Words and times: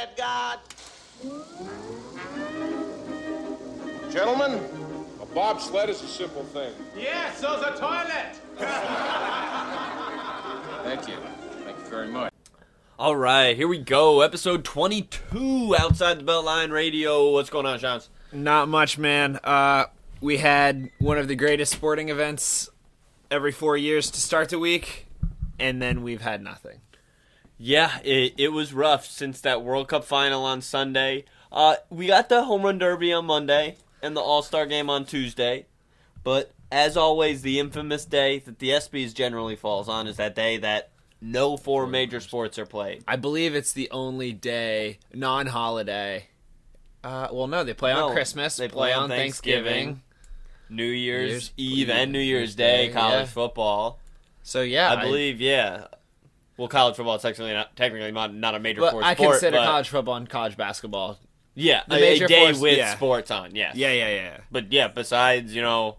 that 0.00 0.16
God? 0.16 0.58
Gentlemen, 4.10 4.58
a 5.20 5.26
bobsled 5.26 5.90
is 5.90 6.02
a 6.02 6.06
simple 6.06 6.42
thing. 6.44 6.72
Yeah, 6.96 7.30
so's 7.34 7.62
a 7.62 7.76
toilet. 7.78 8.40
Thank 10.84 11.06
you. 11.06 11.16
Thank 11.64 11.76
you 11.78 11.84
very 11.90 12.08
much. 12.08 12.32
All 12.98 13.14
right, 13.14 13.54
here 13.54 13.68
we 13.68 13.76
go. 13.78 14.22
Episode 14.22 14.64
22 14.64 15.76
Outside 15.78 16.20
the 16.20 16.24
Beltline 16.24 16.72
Radio. 16.72 17.32
What's 17.32 17.50
going 17.50 17.66
on, 17.66 17.78
Sean? 17.78 18.00
Not 18.32 18.68
much, 18.68 18.96
man. 18.96 19.38
Uh, 19.44 19.84
we 20.22 20.38
had 20.38 20.88
one 20.98 21.18
of 21.18 21.28
the 21.28 21.36
greatest 21.36 21.72
sporting 21.72 22.08
events 22.08 22.70
every 23.30 23.52
four 23.52 23.76
years 23.76 24.10
to 24.12 24.20
start 24.20 24.48
the 24.48 24.58
week, 24.58 25.06
and 25.58 25.82
then 25.82 26.02
we've 26.02 26.22
had 26.22 26.42
nothing. 26.42 26.80
Yeah, 27.62 27.98
it, 28.02 28.34
it 28.38 28.52
was 28.52 28.72
rough 28.72 29.04
since 29.04 29.42
that 29.42 29.62
World 29.62 29.88
Cup 29.88 30.04
final 30.04 30.44
on 30.46 30.62
Sunday. 30.62 31.26
Uh, 31.52 31.76
we 31.90 32.06
got 32.06 32.30
the 32.30 32.44
Home 32.44 32.62
Run 32.62 32.78
Derby 32.78 33.12
on 33.12 33.26
Monday 33.26 33.76
and 34.02 34.16
the 34.16 34.22
All 34.22 34.40
Star 34.40 34.64
game 34.64 34.88
on 34.88 35.04
Tuesday. 35.04 35.66
But 36.24 36.52
as 36.72 36.96
always, 36.96 37.42
the 37.42 37.58
infamous 37.58 38.06
day 38.06 38.38
that 38.38 38.60
the 38.60 38.70
ESPYs 38.70 39.12
generally 39.12 39.56
falls 39.56 39.90
on 39.90 40.06
is 40.06 40.16
that 40.16 40.34
day 40.34 40.56
that 40.56 40.88
no 41.20 41.58
four 41.58 41.86
major 41.86 42.20
sports 42.20 42.58
are 42.58 42.64
played. 42.64 43.04
I 43.06 43.16
believe 43.16 43.54
it's 43.54 43.74
the 43.74 43.90
only 43.90 44.32
day, 44.32 44.98
non-holiday. 45.12 46.28
Uh, 47.04 47.28
well, 47.30 47.46
no, 47.46 47.62
they 47.62 47.74
play 47.74 47.92
on 47.92 48.12
Christmas. 48.14 48.56
they 48.56 48.68
play 48.68 48.94
on 48.94 49.10
Thanksgiving. 49.10 50.00
New 50.70 50.82
Year's 50.84 51.30
Year's 51.30 51.52
Eve 51.58 51.90
and 51.90 52.10
New 52.10 52.20
Year's 52.20 52.54
Day, 52.54 52.86
Day, 52.86 52.92
college 52.94 53.26
yeah. 53.26 53.32
football. 53.32 53.98
So 54.44 54.62
yeah, 54.62 54.92
I 54.92 55.02
believe, 55.02 55.42
yeah. 55.42 55.88
Well, 56.60 56.68
college 56.68 56.96
football 56.96 57.14
is 57.14 57.22
technically 57.22 57.54
not 57.54 57.74
technically 57.74 58.12
not, 58.12 58.34
not 58.34 58.54
a 58.54 58.58
major 58.60 58.80
but 58.82 58.90
sport. 58.90 59.04
I 59.06 59.14
consider 59.14 59.56
but- 59.56 59.64
college 59.64 59.88
football 59.88 60.16
and 60.16 60.28
college 60.28 60.58
basketball. 60.58 61.18
Yeah, 61.54 61.84
the 61.88 61.96
a, 61.96 62.00
major 62.00 62.26
a 62.26 62.28
day 62.28 62.44
force- 62.44 62.60
with 62.60 62.76
yeah. 62.76 62.94
sports 62.94 63.30
on. 63.30 63.54
Yes. 63.54 63.76
Yeah, 63.76 63.92
yeah, 63.92 64.08
yeah. 64.10 64.36
But 64.52 64.70
yeah, 64.70 64.88
besides 64.88 65.54
you 65.56 65.62
know, 65.62 65.96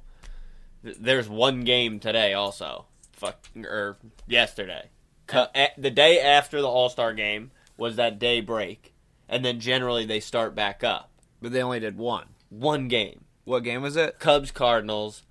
th- 0.83 0.97
there's 0.99 1.27
one 1.27 1.61
game 1.61 1.99
today 1.99 2.33
also. 2.35 2.85
Fuck 3.11 3.37
or 3.55 3.97
yesterday. 4.27 4.89
Cu- 5.25 5.47
a- 5.55 5.71
the 5.79 5.89
day 5.89 6.21
after 6.21 6.61
the 6.61 6.67
All 6.67 6.89
Star 6.89 7.11
game 7.15 7.49
was 7.75 7.95
that 7.95 8.19
day 8.19 8.39
break, 8.39 8.93
and 9.27 9.43
then 9.43 9.59
generally 9.59 10.05
they 10.05 10.19
start 10.19 10.53
back 10.53 10.83
up. 10.83 11.09
But 11.41 11.53
they 11.53 11.63
only 11.63 11.79
did 11.79 11.97
one. 11.97 12.27
One 12.49 12.87
game. 12.87 13.25
What 13.45 13.63
game 13.63 13.81
was 13.81 13.95
it? 13.95 14.19
Cubs 14.19 14.51
Cardinals. 14.51 15.23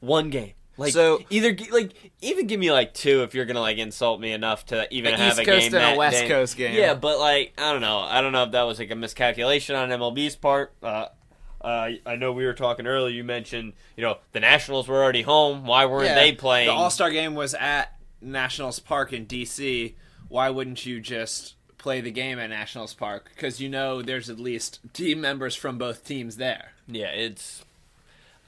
One 0.00 0.30
game. 0.30 0.54
Like 0.76 0.92
So- 0.92 1.22
either 1.30 1.56
like 1.70 1.92
even 2.20 2.46
give 2.46 2.58
me 2.58 2.72
like 2.72 2.94
two 2.94 3.22
if 3.22 3.34
you're 3.34 3.44
gonna 3.44 3.60
like 3.60 3.78
insult 3.78 4.20
me 4.20 4.32
enough 4.32 4.66
to 4.66 4.92
even 4.92 5.14
have 5.14 5.32
East 5.38 5.40
a 5.40 5.44
Coast 5.44 5.60
game 5.70 5.74
and 5.74 5.74
a 5.74 5.78
that 5.90 5.96
West 5.96 6.20
day. 6.22 6.28
Coast 6.28 6.56
game. 6.56 6.74
Yeah, 6.74 6.94
but 6.94 7.18
like 7.18 7.52
I 7.58 7.72
don't 7.72 7.80
know. 7.80 8.00
I 8.00 8.20
don't 8.20 8.32
know 8.32 8.42
if 8.44 8.50
that 8.52 8.62
was 8.62 8.78
like 8.80 8.90
a 8.90 8.96
miscalculation 8.96 9.76
on 9.76 9.90
MLB's 9.90 10.34
part. 10.36 10.72
Uh, 10.82 11.06
uh, 11.60 11.90
I 12.04 12.16
know 12.16 12.32
we 12.32 12.44
were 12.44 12.52
talking 12.54 12.86
earlier. 12.86 13.14
You 13.14 13.22
mentioned 13.24 13.74
you 13.96 14.02
know 14.02 14.18
the 14.32 14.40
Nationals 14.40 14.88
were 14.88 15.02
already 15.02 15.22
home. 15.22 15.64
Why 15.64 15.86
weren't 15.86 16.06
Yeah, 16.06 16.14
they 16.16 16.32
playing? 16.32 16.66
The 16.68 16.74
All 16.74 16.90
Star 16.90 17.10
game 17.10 17.34
was 17.36 17.54
at 17.54 17.94
Nationals 18.20 18.80
Park 18.80 19.12
in 19.12 19.26
D.C. 19.26 19.94
Why 20.28 20.50
wouldn't 20.50 20.84
you 20.84 20.98
just 21.00 21.54
play 21.78 22.00
the 22.00 22.10
game 22.10 22.38
at 22.40 22.50
Nationals 22.50 22.94
Park? 22.94 23.30
Because 23.34 23.60
you 23.60 23.68
know 23.68 24.02
there's 24.02 24.28
at 24.28 24.40
least 24.40 24.80
team 24.92 25.20
members 25.20 25.54
from 25.54 25.78
both 25.78 26.04
teams 26.04 26.36
there. 26.36 26.72
yeah, 26.88 27.06
it's 27.12 27.64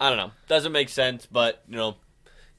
I 0.00 0.08
don't 0.08 0.18
know. 0.18 0.32
Doesn't 0.48 0.72
make 0.72 0.88
sense, 0.88 1.24
but 1.30 1.62
you 1.68 1.76
know. 1.76 1.96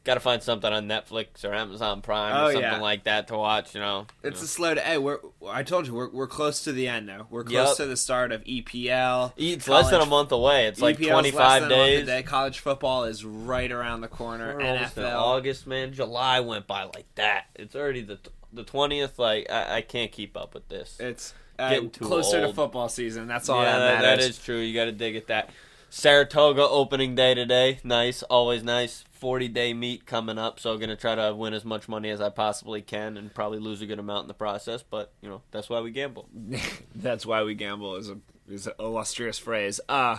Got 0.07 0.13
to 0.13 0.19
find 0.21 0.41
something 0.41 0.71
on 0.71 0.87
Netflix 0.87 1.43
or 1.43 1.53
Amazon 1.53 2.01
Prime 2.01 2.33
Oh, 2.33 2.45
or 2.45 2.51
something 2.53 2.61
yeah. 2.61 2.79
like 2.79 3.03
that 3.03 3.27
to 3.27 3.37
watch. 3.37 3.75
You 3.75 3.81
know, 3.81 4.07
It's 4.23 4.39
You 4.39 4.45
a 4.45 4.47
slow. 4.47 4.73
To, 4.75 4.79
hey, 4.79 4.97
we're 4.97 5.19
I 5.45 5.63
told 5.63 5.85
you 5.85 5.93
we're 5.93 6.09
we're 6.09 6.27
close 6.27 6.63
to 6.63 6.71
the 6.71 6.87
end 6.87 7.07
now. 7.07 7.27
We're 7.29 7.43
close 7.43 7.53
Yup. 7.71 7.75
to 7.77 7.85
the 7.87 7.97
start 7.97 8.31
of 8.31 8.41
EPL. 8.45 9.33
it's 9.35 9.67
less 9.67 9.89
than 9.89 9.99
a 9.99 10.05
month 10.05 10.31
away. 10.31 10.67
It's 10.67 10.79
like 10.79 10.97
twenty 10.97 11.31
five 11.31 11.63
than 11.63 11.71
a 11.73 11.75
month 11.75 11.87
days. 11.89 12.07
away. 12.07 12.23
College 12.23 12.59
football 12.59 13.03
is 13.03 13.25
right 13.25 13.69
around 13.69 13.99
the 13.99 14.07
corner. 14.07 14.55
We're 14.55 14.61
NFL. 14.63 15.13
August, 15.13 15.67
man. 15.67 15.91
July 15.91 16.39
went 16.39 16.67
by 16.67 16.83
like 16.85 17.13
that. 17.15 17.47
It's 17.55 17.75
already 17.75 18.01
the 18.01 18.17
the 18.53 18.63
twentieth. 18.63 19.19
Like 19.19 19.51
I, 19.51 19.77
I 19.77 19.81
can't 19.81 20.11
keep 20.13 20.37
up 20.37 20.53
with 20.53 20.69
this. 20.69 20.95
It's 21.01 21.33
uh, 21.59 21.81
closer 21.99 22.39
to 22.39 22.53
football 22.53 22.87
season. 22.87 23.27
That's 23.27 23.49
all 23.49 23.61
yeah, 23.61 23.77
that 23.77 23.79
that, 23.79 24.01
matters. 24.03 24.25
that 24.25 24.29
is 24.29 24.39
true. 24.39 24.59
You 24.59 24.73
got 24.73 24.85
to 24.85 24.93
dig 24.93 25.17
at 25.17 25.27
that. 25.27 25.49
Saratoga 25.89 26.67
opening 26.67 27.15
day 27.15 27.33
today. 27.33 27.79
Nice, 27.83 28.23
always 28.23 28.63
nice. 28.63 29.03
Forty 29.11 29.47
day 29.47 29.73
meet 29.73 30.05
coming 30.05 30.37
up. 30.37 30.59
So 30.59 30.71
I'm 30.71 30.79
gonna 30.79 30.95
try 30.95 31.15
to 31.15 31.33
win 31.33 31.53
as 31.53 31.65
much 31.65 31.87
money 31.87 32.09
as 32.09 32.21
I 32.21 32.29
possibly 32.29 32.81
can, 32.81 33.17
and 33.17 33.33
probably 33.33 33.59
lose 33.59 33.81
a 33.81 33.85
good 33.85 33.99
amount 33.99 34.23
in 34.25 34.27
the 34.27 34.33
process. 34.33 34.83
But 34.83 35.11
you 35.21 35.29
know 35.29 35.41
that's 35.51 35.69
why 35.69 35.81
we 35.81 35.91
gamble. 35.91 36.29
That's 36.95 37.25
why 37.25 37.43
we 37.43 37.55
gamble 37.55 37.95
is 37.95 38.09
a 38.09 38.17
is 38.49 38.67
an 38.67 38.73
illustrious 38.79 39.39
phrase. 39.39 39.79
Uh 39.87 40.17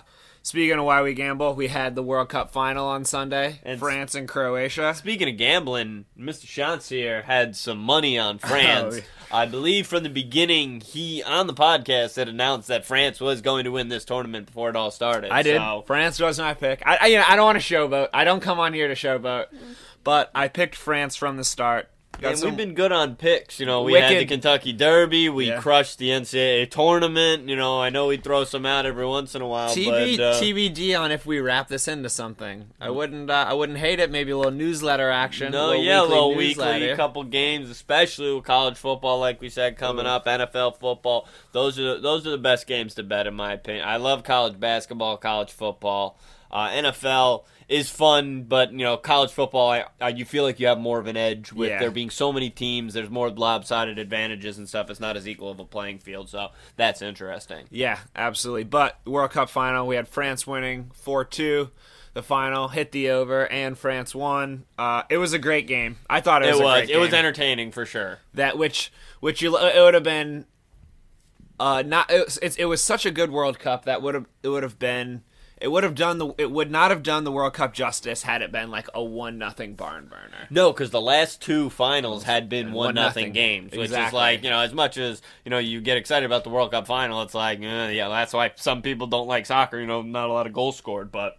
speaking 0.49 0.79
of 0.79 0.85
why 0.87 1.03
we 1.03 1.13
gamble, 1.13 1.55
we 1.55 1.69
had 1.69 1.95
the 1.95 2.03
World 2.03 2.31
Cup 2.31 2.51
final 2.51 2.87
on 2.87 3.05
Sunday, 3.05 3.61
And- 3.63 3.79
France 3.79 4.15
and 4.15 4.27
Croatia. 4.27 4.95
Speaking 4.95 5.29
of 5.29 5.37
gambling, 5.37 6.07
Mr. 6.19 6.47
Shantz 6.47 6.89
here 6.89 7.23
had 7.23 7.55
some 7.55 7.79
money 7.79 8.19
on 8.19 8.41
oh, 8.43 8.47
France. 8.49 9.01
Oh. 9.01 9.37
I 9.37 9.45
believe 9.45 9.87
from 9.87 10.05
the 10.05 10.09
beginning, 10.09 10.81
he 10.81 11.23
on 11.23 11.49
the 11.49 11.53
podcast 11.53 12.17
had 12.17 12.31
announced 12.31 12.69
that 12.69 12.87
France 12.87 13.21
was 13.21 13.43
going 13.43 13.65
to 13.65 13.71
win 13.71 13.89
this 13.89 14.07
tournament 14.07 14.47
before 14.47 14.71
it 14.71 14.77
all 14.77 14.91
started. 14.91 15.31
I 15.31 15.43
did. 15.43 15.59
So, 15.59 15.85
France 15.87 16.19
was 16.19 16.39
my 16.39 16.55
pick. 16.55 16.83
I 16.87 16.97
I, 16.99 17.07
you 17.09 17.19
know, 17.19 17.25
I 17.29 17.37
don't 17.37 17.45
want 17.45 17.61
to 17.61 17.75
showboat. 17.75 18.09
I 18.15 18.25
don't 18.25 18.41
come 18.41 18.59
on 18.59 18.73
here 18.73 18.89
to 18.89 18.95
showboat, 18.95 19.49
mm-hmm. 19.53 19.73
but 20.03 20.31
I 20.35 20.49
picked 20.49 20.75
France 20.75 21.15
from 21.15 21.37
the 21.37 21.45
start. 21.45 21.91
Got 22.21 22.31
and 22.31 22.39
some- 22.39 22.49
we've 22.51 22.57
been 22.57 22.75
good 22.75 22.91
on 22.91 23.15
picks. 23.15 23.61
You 23.61 23.67
know, 23.67 23.83
we 23.83 23.95
had 23.95 24.11
the 24.19 24.25
Kentucky 24.27 24.73
Derby. 24.73 25.29
We 25.29 25.49
Yeah. 25.49 25.61
crushed 25.61 25.99
the 25.99 26.11
NCAA 26.11 26.67
tournament. 26.67 27.49
You 27.49 27.55
know, 27.55 27.81
I 27.81 27.91
know 27.91 28.07
we 28.09 28.17
throw 28.17 28.43
some 28.45 28.67
out 28.67 28.87
every 28.87 29.07
once 29.07 29.35
in 29.35 29.43
a 29.43 29.47
while, 29.47 29.69
TB, 29.69 30.17
but 30.17 30.25
uh, 30.25 30.41
TBD 30.41 30.95
on 30.95 31.13
if 31.13 31.25
we 31.27 31.39
wrap 31.39 31.69
this 31.69 31.87
into 31.87 32.09
something. 32.09 32.71
I 32.81 32.91
wouldn't. 32.91 33.31
Uh, 33.31 33.47
I 33.49 33.55
wouldn't 33.55 33.79
hate 33.79 34.01
it. 34.01 34.11
Maybe 34.11 34.33
a 34.33 34.37
little 34.37 34.51
newsletter 34.51 35.11
action. 35.11 35.53
No, 35.53 35.69
little 35.69 35.83
yeah, 35.85 35.99
a 35.99 36.03
weekly 36.03 36.15
little 36.15 36.29
weekly, 36.35 36.65
newsletter. 36.65 36.97
couple 36.97 37.23
games, 37.25 37.71
especially 37.71 38.35
with 38.35 38.45
college 38.45 38.77
football, 38.77 39.21
like 39.21 39.41
we 39.41 39.49
said, 39.49 39.77
coming 39.77 40.07
up. 40.07 40.27
NFL 40.27 40.73
football, 40.79 41.29
those 41.53 41.79
are 41.79 42.01
those 42.01 42.27
are 42.27 42.31
the 42.31 42.39
best 42.39 42.67
games 42.67 42.95
to 42.97 43.03
bet, 43.03 43.27
in 43.29 43.35
my 43.35 43.53
opinion. 43.53 43.87
I 43.87 43.97
love 43.97 44.25
college 44.25 44.59
basketball, 44.59 45.17
college 45.19 45.53
football. 45.53 46.19
Uh, 46.51 46.69
NFL 46.71 47.45
is 47.69 47.91
fun, 47.91 48.45
but 48.45 48.73
you 48.73 48.79
know, 48.79 48.97
college 48.97 49.31
football, 49.31 49.71
I, 49.71 49.85
I, 50.01 50.09
you 50.09 50.25
feel 50.25 50.43
like 50.45 50.59
you 50.59 50.67
have 50.69 50.79
more 50.79 50.99
of 50.99 51.07
an 51.07 51.17
edge 51.19 51.53
with 51.53 51.69
Yeah. 51.69 51.79
there 51.79 51.91
being 51.91 52.09
so 52.11 52.33
many 52.33 52.49
teams. 52.49 52.95
There's 52.95 53.11
more 53.11 53.29
lopsided 53.31 53.99
advantages 53.99 54.57
and 54.57 54.67
stuff. 54.69 54.89
It's 54.89 55.01
not 55.01 55.17
as 55.19 55.29
equal 55.29 55.51
of 55.51 55.61
a 55.61 55.65
playing 55.67 55.99
field, 55.99 56.31
so 56.31 56.49
that's 56.77 57.03
interesting. 57.03 57.67
Yeah, 57.71 57.99
absolutely. 58.17 58.65
But 58.65 58.99
World 59.05 59.33
Cup 59.33 59.51
final, 59.51 59.87
we 59.87 59.97
had 59.97 60.09
France 60.09 60.47
winning 60.47 60.91
four 60.95 61.25
two. 61.25 61.71
The 62.15 62.23
final 62.23 62.69
hit 62.69 62.91
the 62.91 63.11
over, 63.11 63.47
and 63.47 63.77
France 63.79 64.13
won. 64.15 64.65
Uh, 64.79 65.03
it 65.11 65.19
was 65.19 65.35
a 65.35 65.39
great 65.39 65.67
game. 65.69 65.99
I 66.09 66.21
thought 66.21 66.43
it 66.43 66.49
It 66.49 66.53
was. 66.53 66.61
was, 66.63 66.89
a 66.89 66.93
it 66.95 66.97
was 66.97 67.13
entertaining 67.13 67.71
for 67.71 67.85
sure. 67.85 68.19
that 68.35 68.57
which 68.59 68.91
which 69.21 69.43
you 69.43 69.57
it 69.59 69.79
would 69.81 69.95
have 69.95 70.03
been. 70.03 70.47
Uh, 71.61 71.83
not 71.85 72.11
it 72.11 72.25
was, 72.25 72.39
it, 72.39 72.59
it 72.61 72.65
was 72.65 72.83
such 72.83 73.05
a 73.05 73.11
good 73.11 73.31
World 73.31 73.59
Cup 73.59 73.85
that 73.85 74.01
would 74.01 74.15
have 74.15 74.27
it 74.43 74.49
would 74.49 74.63
have 74.63 74.79
been 74.79 75.23
it 75.61 75.69
would 75.69 75.85
have 75.85 75.95
done 75.95 76.19
the 76.19 76.35
it 76.39 76.51
would 76.51 76.71
not 76.71 76.91
have 76.91 77.03
done 77.03 77.25
the 77.25 77.33
World 77.33 77.55
Cup 77.55 77.73
justice 77.75 78.23
had 78.23 78.43
it 78.43 78.53
been 78.53 78.71
like 78.71 78.89
a 78.95 79.03
one 79.03 79.39
nothing 79.39 79.75
barn 79.75 80.07
burner. 80.07 80.47
No, 80.51 80.73
because 80.73 80.91
the 80.91 81.01
last 81.01 81.41
two 81.43 81.71
finals 81.71 82.25
had 82.25 82.49
been 82.49 82.67
One 82.73 82.87
one 82.87 82.95
nothing 82.95 83.23
nothing. 83.29 83.33
games, 83.33 83.73
which 83.77 83.91
is 83.91 84.13
like 84.13 84.43
you 84.45 84.51
know 84.51 84.61
as 84.61 84.73
much 84.73 84.97
as 84.97 85.21
you 85.45 85.51
know 85.51 85.59
you 85.59 85.81
get 85.81 85.97
excited 85.97 86.27
about 86.27 86.45
the 86.45 86.51
World 86.51 86.71
Cup 86.71 86.87
final, 86.87 87.23
it's 87.23 87.35
like 87.35 87.61
eh, 87.61 87.91
yeah, 87.91 88.09
that's 88.09 88.33
why 88.33 88.53
some 88.57 88.83
people 88.83 89.07
don't 89.07 89.27
like 89.27 89.47
soccer. 89.47 89.79
You 89.81 89.87
know, 89.87 90.03
not 90.03 90.29
a 90.29 90.33
lot 90.33 90.47
of 90.47 90.53
goals 90.53 90.77
scored, 90.77 91.11
but 91.13 91.39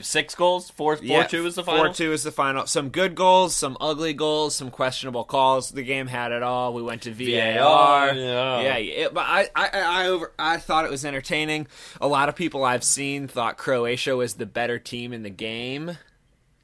six 0.00 0.34
goals, 0.34 0.70
four, 0.70 0.96
four 0.96 1.24
two 1.24 1.46
is 1.46 1.54
the 1.54 1.64
final. 1.64 1.84
Four 1.86 1.94
two 1.94 2.12
is 2.12 2.22
the 2.22 2.32
final. 2.32 2.66
Some 2.66 2.90
good 2.90 3.14
goals, 3.14 3.56
some 3.56 3.76
ugly 3.80 4.12
goals, 4.12 4.54
some 4.54 4.70
questionable 4.70 5.24
calls. 5.24 5.70
The 5.70 5.82
game 5.82 6.06
had 6.06 6.32
it 6.32 6.42
all. 6.42 6.74
We 6.74 6.82
went 6.82 7.02
to 7.02 7.12
VAR. 7.12 8.12
VAR, 8.12 8.14
yeah. 8.14 8.60
yeah. 8.60 8.76
It, 8.76 9.14
but 9.14 9.24
I, 9.26 9.48
I, 9.54 9.68
I 9.72 10.06
over. 10.08 10.32
I 10.38 10.58
thought 10.58 10.84
it 10.84 10.90
was 10.90 11.04
entertaining. 11.04 11.66
A 12.00 12.08
lot 12.08 12.28
of 12.28 12.36
people 12.36 12.64
I've 12.64 12.84
seen 12.84 13.28
thought 13.28 13.56
Croatia 13.56 14.16
was 14.16 14.34
the 14.34 14.46
better 14.46 14.78
team 14.78 15.12
in 15.12 15.22
the 15.22 15.30
game. 15.30 15.96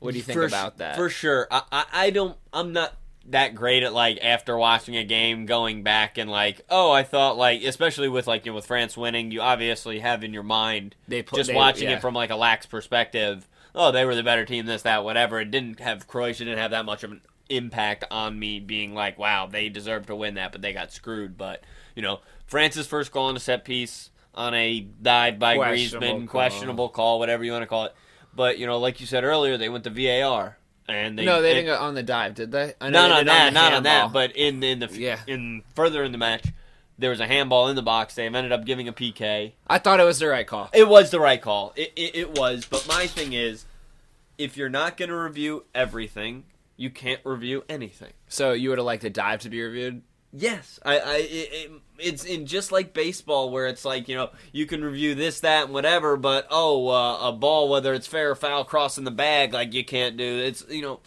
What 0.00 0.12
do 0.12 0.16
you 0.18 0.22
think 0.22 0.38
For 0.38 0.46
about 0.46 0.78
that? 0.78 0.96
For 0.96 1.08
sure, 1.08 1.48
I, 1.50 1.62
I 1.72 1.84
I 1.92 2.10
don't. 2.10 2.36
I'm 2.52 2.72
not 2.72 2.94
that 3.30 3.54
great 3.54 3.82
at 3.82 3.92
like 3.92 4.18
after 4.22 4.56
watching 4.56 4.96
a 4.96 5.04
game 5.04 5.46
going 5.46 5.82
back 5.82 6.16
and 6.18 6.30
like 6.30 6.62
oh 6.70 6.90
I 6.90 7.02
thought 7.02 7.36
like 7.36 7.62
especially 7.62 8.08
with 8.08 8.26
like 8.26 8.46
you 8.46 8.52
know, 8.52 8.56
with 8.56 8.66
France 8.66 8.96
winning 8.96 9.30
you 9.30 9.40
obviously 9.40 10.00
have 10.00 10.24
in 10.24 10.32
your 10.32 10.42
mind 10.42 10.94
They 11.06 11.22
pl- 11.22 11.36
just 11.36 11.48
they- 11.48 11.54
watching 11.54 11.88
yeah. 11.88 11.96
it 11.96 12.00
from 12.00 12.14
like 12.14 12.30
a 12.30 12.36
lax 12.36 12.66
perspective 12.66 13.48
oh 13.74 13.90
they 13.92 14.04
were 14.04 14.14
the 14.14 14.22
better 14.22 14.44
team 14.44 14.66
this 14.66 14.82
that 14.82 15.04
whatever 15.04 15.40
it 15.40 15.50
didn't 15.50 15.80
have 15.80 16.06
Croatia 16.06 16.44
didn't 16.44 16.58
have 16.58 16.70
that 16.72 16.84
much 16.84 17.04
of 17.04 17.12
an 17.12 17.20
impact 17.48 18.04
on 18.10 18.38
me 18.38 18.60
being 18.60 18.94
like 18.94 19.18
wow 19.18 19.46
they 19.46 19.68
deserve 19.68 20.06
to 20.06 20.14
win 20.16 20.34
that 20.34 20.52
but 20.52 20.60
they 20.60 20.72
got 20.72 20.92
screwed 20.92 21.36
but 21.38 21.62
you 21.94 22.02
know 22.02 22.20
France's 22.46 22.86
first 22.86 23.10
goal 23.10 23.24
on 23.26 23.36
a 23.36 23.40
set 23.40 23.64
piece 23.64 24.10
on 24.34 24.52
a 24.54 24.80
dive 24.80 25.38
by 25.38 25.56
Questionable 25.56 26.06
Griezmann 26.06 26.18
call. 26.18 26.26
questionable 26.28 26.88
call 26.90 27.18
whatever 27.18 27.42
you 27.44 27.52
want 27.52 27.62
to 27.62 27.66
call 27.66 27.84
it 27.86 27.94
but 28.34 28.58
you 28.58 28.66
know 28.66 28.78
like 28.78 29.00
you 29.00 29.06
said 29.06 29.24
earlier 29.24 29.56
they 29.56 29.70
went 29.70 29.84
to 29.84 29.90
VAR 29.90 30.57
and 30.88 31.18
they 31.18 31.24
no, 31.24 31.42
they 31.42 31.50
and- 31.50 31.66
didn't 31.66 31.78
go 31.78 31.84
on 31.84 31.94
the 31.94 32.02
dive, 32.02 32.34
did 32.34 32.50
they? 32.52 32.74
I 32.80 32.90
know 32.90 33.08
not 33.08 33.14
they 33.14 33.20
on 33.20 33.26
that, 33.26 33.44
the 33.46 33.54
not 33.54 33.72
on 33.74 33.82
that, 33.84 34.12
but 34.12 34.34
in 34.36 34.62
in 34.62 34.78
the 34.80 34.88
Yeah. 34.92 35.18
in 35.26 35.62
further 35.74 36.02
in 36.02 36.12
the 36.12 36.18
match, 36.18 36.46
there 36.98 37.10
was 37.10 37.20
a 37.20 37.26
handball 37.26 37.68
in 37.68 37.76
the 37.76 37.82
box. 37.82 38.14
They 38.14 38.26
ended 38.26 38.52
up 38.52 38.64
giving 38.64 38.88
a 38.88 38.92
PK. 38.92 39.52
I 39.66 39.78
thought 39.78 40.00
it 40.00 40.04
was 40.04 40.18
the 40.18 40.28
right 40.28 40.46
call. 40.46 40.70
It 40.72 40.88
was 40.88 41.10
the 41.10 41.20
right 41.20 41.40
call. 41.40 41.72
It, 41.76 41.92
it, 41.94 42.16
it 42.16 42.38
was. 42.38 42.64
But 42.64 42.86
my 42.88 43.06
thing 43.06 43.32
is, 43.32 43.66
if 44.36 44.56
you're 44.56 44.68
not 44.68 44.96
going 44.96 45.08
to 45.10 45.16
review 45.16 45.64
everything, 45.74 46.44
you 46.76 46.90
can't 46.90 47.20
review 47.24 47.64
anything. 47.68 48.12
So 48.28 48.52
you 48.52 48.68
would 48.70 48.78
have 48.78 48.84
liked 48.86 49.02
the 49.02 49.10
dive 49.10 49.40
to 49.40 49.50
be 49.50 49.60
reviewed? 49.62 50.02
Yes, 50.40 50.78
I, 50.84 50.98
I, 50.98 51.16
it, 51.16 51.48
it, 51.52 51.70
it's 51.98 52.24
in 52.24 52.46
just 52.46 52.70
like 52.70 52.92
baseball, 52.92 53.50
where 53.50 53.66
it's 53.66 53.84
like 53.84 54.08
you 54.08 54.14
know 54.14 54.30
you 54.52 54.66
can 54.66 54.84
review 54.84 55.16
this, 55.16 55.40
that, 55.40 55.64
and 55.64 55.74
whatever, 55.74 56.16
but 56.16 56.46
oh, 56.50 56.88
uh, 56.88 57.28
a 57.28 57.32
ball, 57.32 57.68
whether 57.68 57.92
it's 57.92 58.06
fair 58.06 58.30
or 58.30 58.34
foul, 58.36 58.64
crossing 58.64 59.04
the 59.04 59.10
bag, 59.10 59.52
like 59.52 59.74
you 59.74 59.84
can't 59.84 60.16
do. 60.16 60.38
It's 60.38 60.64
you 60.68 60.82
know, 60.82 61.00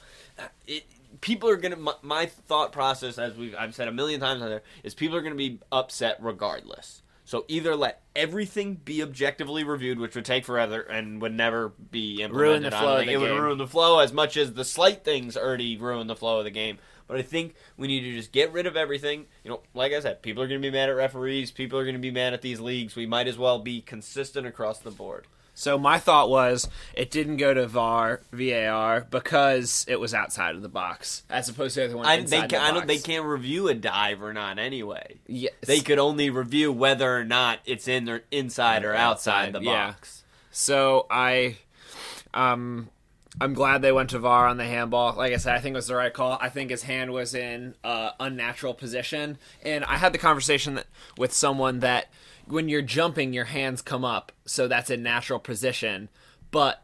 it, 0.68 0.84
people 1.22 1.50
are 1.50 1.56
gonna. 1.56 1.78
My, 1.78 1.94
my 2.02 2.26
thought 2.26 2.74
process, 2.74 3.18
as 3.18 3.36
we've 3.36 3.56
I've 3.58 3.74
said 3.74 3.88
a 3.88 3.94
million 3.94 4.20
times 4.20 4.42
on 4.42 4.50
there, 4.50 4.64
is 4.84 4.94
people 4.94 5.16
are 5.16 5.22
gonna 5.22 5.36
be 5.36 5.60
upset 5.72 6.18
regardless. 6.20 7.02
So 7.24 7.46
either 7.48 7.78
let 7.78 8.02
everything 8.14 8.76
be 8.76 9.02
objectively 9.02 9.64
reviewed, 9.64 10.00
which 10.00 10.16
would 10.16 10.26
take 10.26 10.44
forever 10.44 10.82
and 10.82 11.22
would 11.22 11.34
never 11.34 11.70
be 11.70 12.22
implemented. 12.22 12.36
Ruin 12.36 12.64
the 12.64 12.72
flow 12.72 12.98
of 12.98 13.06
the 13.06 13.14
it 13.14 13.18
would 13.18 13.32
ruin 13.32 13.58
the 13.58 13.68
flow 13.68 14.00
as 14.00 14.12
much 14.12 14.36
as 14.36 14.52
the 14.52 14.66
slight 14.66 15.06
things 15.06 15.38
already 15.38 15.78
ruin 15.78 16.08
the 16.08 16.16
flow 16.18 16.40
of 16.40 16.44
the 16.44 16.52
game. 16.52 16.80
But 17.12 17.20
I 17.20 17.24
think 17.24 17.56
we 17.76 17.90
need 17.90 18.02
to 18.02 18.14
just 18.14 18.32
get 18.32 18.54
rid 18.54 18.66
of 18.66 18.78
everything. 18.78 19.26
You 19.44 19.52
know, 19.52 19.60
like 19.74 19.92
I 19.92 20.00
said, 20.00 20.22
people 20.22 20.42
are 20.42 20.48
going 20.48 20.62
to 20.62 20.66
be 20.66 20.72
mad 20.72 20.88
at 20.88 20.96
referees. 20.96 21.52
People 21.52 21.78
are 21.78 21.84
going 21.84 21.96
to 21.96 22.00
be 22.00 22.10
mad 22.10 22.34
at 22.34 22.42
these 22.42 22.62
leagues. 22.62 22.96
We 22.96 23.06
might 23.06 23.28
as 23.28 23.38
well 23.38 23.60
be 23.60 23.82
consistent 23.82 24.48
across 24.48 24.80
the 24.80 24.92
board. 24.92 25.28
So 25.54 25.78
my 25.78 26.00
thought 26.00 26.30
was 26.30 26.70
it 26.94 27.12
didn't 27.12 27.36
go 27.36 27.54
to 27.54 27.68
VAR 27.68 28.22
VAR 28.32 29.08
because 29.10 29.86
it 29.90 30.00
was 30.00 30.14
outside 30.14 30.56
of 30.56 30.62
the 30.62 30.70
box 30.70 31.24
as 31.30 31.50
opposed 31.50 31.74
to 31.74 31.82
the 31.82 31.86
other 31.88 31.98
one 31.98 32.06
I, 32.06 32.16
inside 32.16 32.30
they, 32.30 32.42
the 32.44 32.48
can, 32.48 32.62
I 32.62 32.72
don't, 32.72 32.88
they 32.88 32.98
can't 33.00 33.26
review 33.26 33.68
a 33.68 33.74
dive 33.74 34.24
or 34.24 34.32
not 34.32 34.58
anyway. 34.58 35.20
Yes. 35.28 35.52
They 35.60 35.82
could 35.82 36.00
only 36.00 36.30
review 36.30 36.72
whether 36.72 37.14
or 37.14 37.26
not 37.26 37.60
it's 37.66 37.90
in 37.90 38.08
or 38.08 38.22
inside 38.32 38.86
or 38.86 38.96
outside, 38.96 39.50
Outside, 39.50 39.54
the 39.54 39.62
yeah. 39.62 39.88
box. 39.88 40.24
So 40.52 41.08
I, 41.12 41.58
um, 42.34 42.90
I'm 43.40 43.54
glad 43.54 43.82
they 43.82 43.92
went 43.92 44.10
to 44.12 44.20
VAR 44.20 44.48
on 44.48 44.58
the 44.58 44.66
handball. 44.66 45.16
Like 45.16 45.34
I 45.34 45.38
said, 45.38 45.56
I 45.56 45.60
think 45.60 45.74
it 45.74 45.78
was 45.78 45.88
the 45.88 45.96
right 45.96 46.14
call. 46.14 46.38
I 46.42 46.50
think 46.50 46.70
his 46.70 46.84
hand 46.84 47.12
was 47.12 47.34
in 47.34 47.76
uh, 47.84 48.12
unnatural 48.20 48.74
position, 48.74 49.38
and 49.64 49.86
I 49.86 49.98
had 49.98 50.14
the 50.14 50.18
conversation 50.18 50.76
that, 50.76 50.88
with 51.18 51.32
someone 51.34 51.80
that 51.80 52.08
when 52.46 52.68
you're 52.68 52.82
jumping, 52.82 53.34
your 53.34 53.46
hands 53.46 53.82
come 53.82 54.04
up, 54.04 54.32
so 54.46 54.68
that's 54.68 54.90
a 54.90 54.98
natural 54.98 55.40
position. 55.40 56.10
But 56.52 56.84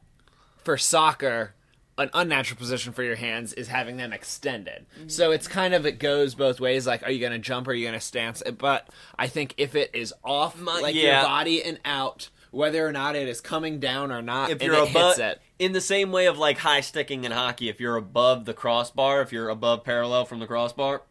for 0.64 0.78
soccer, 0.78 1.54
an 1.98 2.10
unnatural 2.14 2.58
position 2.58 2.94
for 2.94 3.04
your 3.04 3.16
hands 3.16 3.52
is 3.54 3.68
having 3.68 3.98
them 3.98 4.14
extended. 4.14 4.86
So 5.08 5.32
it's 5.32 5.48
kind 5.48 5.74
of 5.74 5.86
it 5.86 6.00
goes 6.00 6.36
both 6.36 6.60
ways. 6.62 6.88
Like, 6.88 7.04
are 7.04 7.12
you 7.12 7.20
going 7.20 7.32
to 7.34 7.40
jump 7.40 7.68
or 7.68 7.72
are 7.72 7.74
you 7.74 7.86
going 7.86 8.00
to 8.00 8.06
stance? 8.06 8.42
But 8.58 8.88
I 9.18 9.28
think 9.28 9.54
if 9.58 9.76
it 9.76 9.90
is 9.94 10.14
off, 10.24 10.58
My- 10.60 10.80
like 10.80 10.96
yeah. 10.96 11.20
your 11.22 11.28
body 11.28 11.62
and 11.64 11.80
out, 11.84 12.30
whether 12.52 12.86
or 12.88 12.92
not 12.92 13.16
it 13.16 13.28
is 13.28 13.42
coming 13.42 13.80
down 13.80 14.12
or 14.12 14.22
not, 14.22 14.52
If 14.52 14.62
you're 14.62 14.76
it 14.76 14.90
above, 14.92 15.18
hits 15.18 15.20
it. 15.20 15.42
In 15.60 15.72
the 15.72 15.82
same 15.82 16.12
way 16.12 16.26
of 16.28 16.38
like 16.38 16.58
high 16.60 16.82
sticking 16.82 17.24
in 17.24 17.32
hockey, 17.32 17.70
if 17.70 17.80
you're 17.80 17.96
above 17.98 18.46
the 18.46 18.54
crossbar, 18.54 19.22
if 19.22 19.32
you're 19.32 19.50
above 19.50 19.84
parallel 19.84 20.26
from 20.26 20.40
the 20.40 20.48
crossbar, 20.48 21.02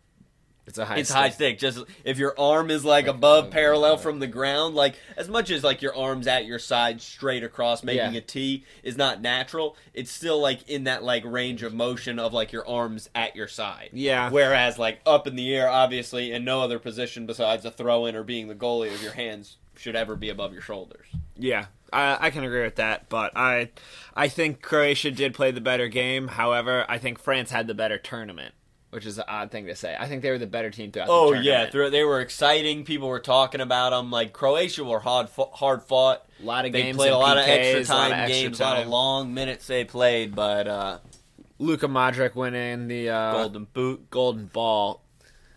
It's 0.67 0.79
a 0.79 0.85
high. 0.85 0.97
it's 0.99 1.11
stick. 1.11 1.19
high 1.21 1.31
stick. 1.31 1.59
Just 1.59 1.85
if 2.05 2.19
your 2.19 2.35
arm 2.39 2.71
is 2.71 2.85
like 2.85 3.07
above 3.07 3.47
oh, 3.47 3.51
parallel 3.51 3.97
from 3.97 4.19
the 4.21 4.27
ground, 4.27 4.75
like 4.75 4.95
as 5.17 5.29
much 5.29 5.51
as 5.51 5.63
like 5.65 5.83
your 5.83 5.97
arms 5.97 6.27
at 6.27 6.45
your 6.45 6.59
side 6.59 7.01
straight 7.01 7.43
across 7.45 7.83
making 7.85 8.13
Yeah. 8.13 8.19
a 8.19 8.21
T 8.21 8.65
is 8.83 8.97
not 8.97 9.21
natural, 9.21 9.77
it's 9.95 10.11
still 10.11 10.41
like 10.41 10.69
in 10.69 10.85
that 10.85 11.03
like 11.05 11.25
range 11.25 11.63
of 11.63 11.73
motion 11.75 12.19
of 12.19 12.33
like 12.33 12.53
your 12.53 12.67
arms 12.69 13.09
at 13.15 13.35
your 13.37 13.49
side. 13.49 13.91
Yeah. 13.93 14.31
Whereas 14.31 14.79
like 14.79 15.01
up 15.07 15.27
in 15.27 15.37
the 15.37 15.55
air, 15.55 15.69
obviously, 15.69 16.33
in 16.33 16.45
no 16.45 16.61
other 16.61 16.79
position 16.79 17.27
besides 17.27 17.65
a 17.65 17.71
throw 17.71 18.07
in 18.07 18.15
or 18.17 18.23
being 18.23 18.49
the 18.49 18.55
goalie 18.55 18.93
of 18.95 19.03
your 19.03 19.13
hands 19.13 19.57
should 19.77 19.95
ever 19.95 20.17
be 20.17 20.31
above 20.31 20.53
your 20.53 20.63
shoulders. 20.63 21.07
Yeah, 21.37 21.67
I, 21.93 22.27
I 22.27 22.31
can 22.31 22.45
agree 22.45 22.63
with 22.63 22.77
that. 22.77 23.09
But 23.09 23.37
I, 23.37 23.71
I 24.15 24.29
think 24.29 24.63
Croatia 24.63 25.11
did 25.11 25.35
play 25.35 25.51
the 25.51 25.61
better 25.61 25.89
game. 25.89 26.29
However, 26.29 26.85
I 26.89 26.99
think 26.99 27.19
France 27.19 27.51
had 27.51 27.67
the 27.67 27.75
better 27.75 27.99
tournament, 27.99 28.55
which 28.91 29.07
is 29.07 29.19
an 29.19 29.25
odd 29.29 29.51
thing 29.51 29.67
to 29.67 29.75
say. 29.75 29.97
I 29.99 30.07
think 30.09 30.23
they 30.23 30.31
were 30.31 30.39
the 30.39 30.47
better 30.47 30.71
team 30.71 30.93
throughout. 30.93 31.09
Oh 31.11 31.35
the 31.35 31.43
yeah, 31.43 31.71
they 31.71 32.05
were 32.05 32.21
exciting. 32.21 32.85
People 32.85 33.09
were 33.09 33.21
talking 33.21 33.61
about 33.61 33.91
them. 33.91 34.11
Like 34.11 34.33
Croatia 34.33 34.85
were 34.85 35.01
hard 35.01 35.29
fought, 35.29 35.53
hard 35.55 35.83
fought. 35.83 36.27
a 36.43 36.45
lot 36.45 36.67
of 36.67 36.73
They 36.73 36.83
games. 36.83 36.97
They 36.97 37.05
played 37.05 37.13
a 37.13 37.19
lot 37.19 37.39
of 37.39 37.45
PKs, 37.45 37.75
extra 37.77 37.95
a 37.95 37.97
lot 37.97 38.03
time 38.03 38.13
of 38.13 38.19
extra 38.19 38.43
games, 38.43 38.61
a 38.61 38.65
lot 38.65 38.83
of 38.83 38.89
long 38.89 39.35
minutes 39.35 39.67
they 39.67 39.85
played, 39.85 40.35
but 40.35 40.67
uh, 40.67 40.99
Luka 41.59 41.87
Modric 41.87 42.35
went 42.35 42.57
in 42.57 42.89
the 42.89 43.11
uh, 43.11 43.33
golden 43.33 43.65
boot. 43.73 44.11
golden 44.11 44.47
ball. 44.47 45.03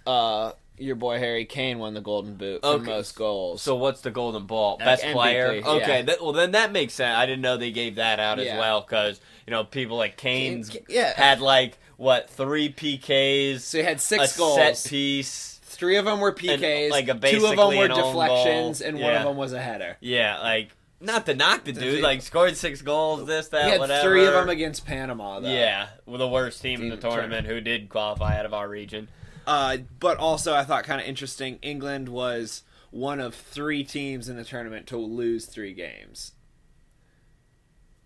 Uh, 0.05 0.51
your 0.79 0.95
boy 0.95 1.19
Harry 1.19 1.45
Kane 1.45 1.79
won 1.79 1.93
the 1.93 2.01
golden 2.01 2.35
boot 2.35 2.61
for 2.61 2.67
Okay. 2.67 2.85
most 2.85 3.15
goals. 3.15 3.61
So 3.61 3.75
what's 3.75 4.01
the 4.01 4.11
golden 4.11 4.45
ball? 4.45 4.77
Like 4.79 4.85
Best 4.85 5.03
MVP, 5.03 5.13
player. 5.13 5.53
yeah. 5.55 5.67
Okay, 5.69 6.01
that, 6.03 6.21
well 6.21 6.31
then 6.33 6.51
that 6.51 6.71
makes 6.71 6.93
sense. 6.93 7.17
I 7.17 7.25
didn't 7.25 7.41
know 7.41 7.57
they 7.57 7.71
gave 7.71 7.95
that 7.95 8.19
out 8.19 8.37
Yeah. 8.37 8.51
as 8.53 8.59
well 8.59 8.81
because 8.81 9.19
you 9.47 9.51
know 9.51 9.63
people 9.63 9.97
like 9.97 10.17
Kane's 10.17 10.69
Kane- 10.69 10.85
yeah. 10.89 11.13
had 11.15 11.41
like 11.41 11.77
what 11.97 12.29
three 12.29 12.69
PKs, 12.71 13.59
so 13.61 13.77
he 13.79 13.83
had 13.83 13.99
six 14.01 14.37
goals. 14.37 14.55
set 14.55 14.89
piece. 14.89 15.59
Three 15.63 15.97
of 15.97 16.05
them 16.05 16.19
were 16.19 16.33
PKs. 16.33 16.89
like 16.89 17.07
a 17.07 17.13
two 17.13 17.45
of 17.45 17.55
them 17.55 17.77
were 17.77 17.85
an 17.85 17.91
deflections, 17.91 18.81
and 18.81 18.99
one 18.99 19.13
of 19.15 19.23
them 19.23 19.37
was 19.37 19.53
a 19.53 19.61
header. 19.61 19.97
Yeah, 19.99 20.39
like 20.39 20.69
not 21.01 21.25
to 21.27 21.33
knock 21.35 21.63
the 21.63 21.71
dude, 21.71 22.01
like 22.01 22.21
scored 22.21 22.57
six 22.57 22.81
goals, 22.81 23.25
this 23.25 23.47
that 23.49 23.63
He 23.65 23.69
had 23.71 23.79
whatever. 23.79 24.09
three 24.09 24.25
of 24.25 24.33
them 24.33 24.49
against 24.49 24.85
Panama. 24.85 25.39
Though. 25.39 25.49
Yeah, 25.49 25.87
well, 26.05 26.17
the 26.17 26.27
worst 26.27 26.61
team 26.61 26.81
in 26.81 26.89
the 26.89 26.97
Team- 26.97 27.11
tournament 27.11 27.47
who 27.47 27.61
did 27.61 27.87
qualify 27.89 28.37
out 28.37 28.45
of 28.45 28.53
our 28.53 28.67
region. 28.67 29.07
Uh, 29.49 29.77
but 29.99 30.17
also, 30.17 30.53
I 30.53 30.63
thought 30.63 30.83
kind 30.83 31.01
of 31.01 31.07
interesting. 31.07 31.57
England 31.63 32.07
was 32.09 32.63
one 32.91 33.19
of 33.19 33.33
three 33.33 33.83
teams 33.83 34.29
in 34.29 34.35
the 34.37 34.43
tournament 34.43 34.85
to 34.87 34.97
lose 34.97 35.45
three 35.45 35.73
games. 35.73 36.33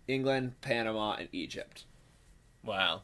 England, 0.08 0.54
Panama, 0.60 1.14
and 1.18 1.28
Egypt 1.32 1.84
Wow. 2.64 3.02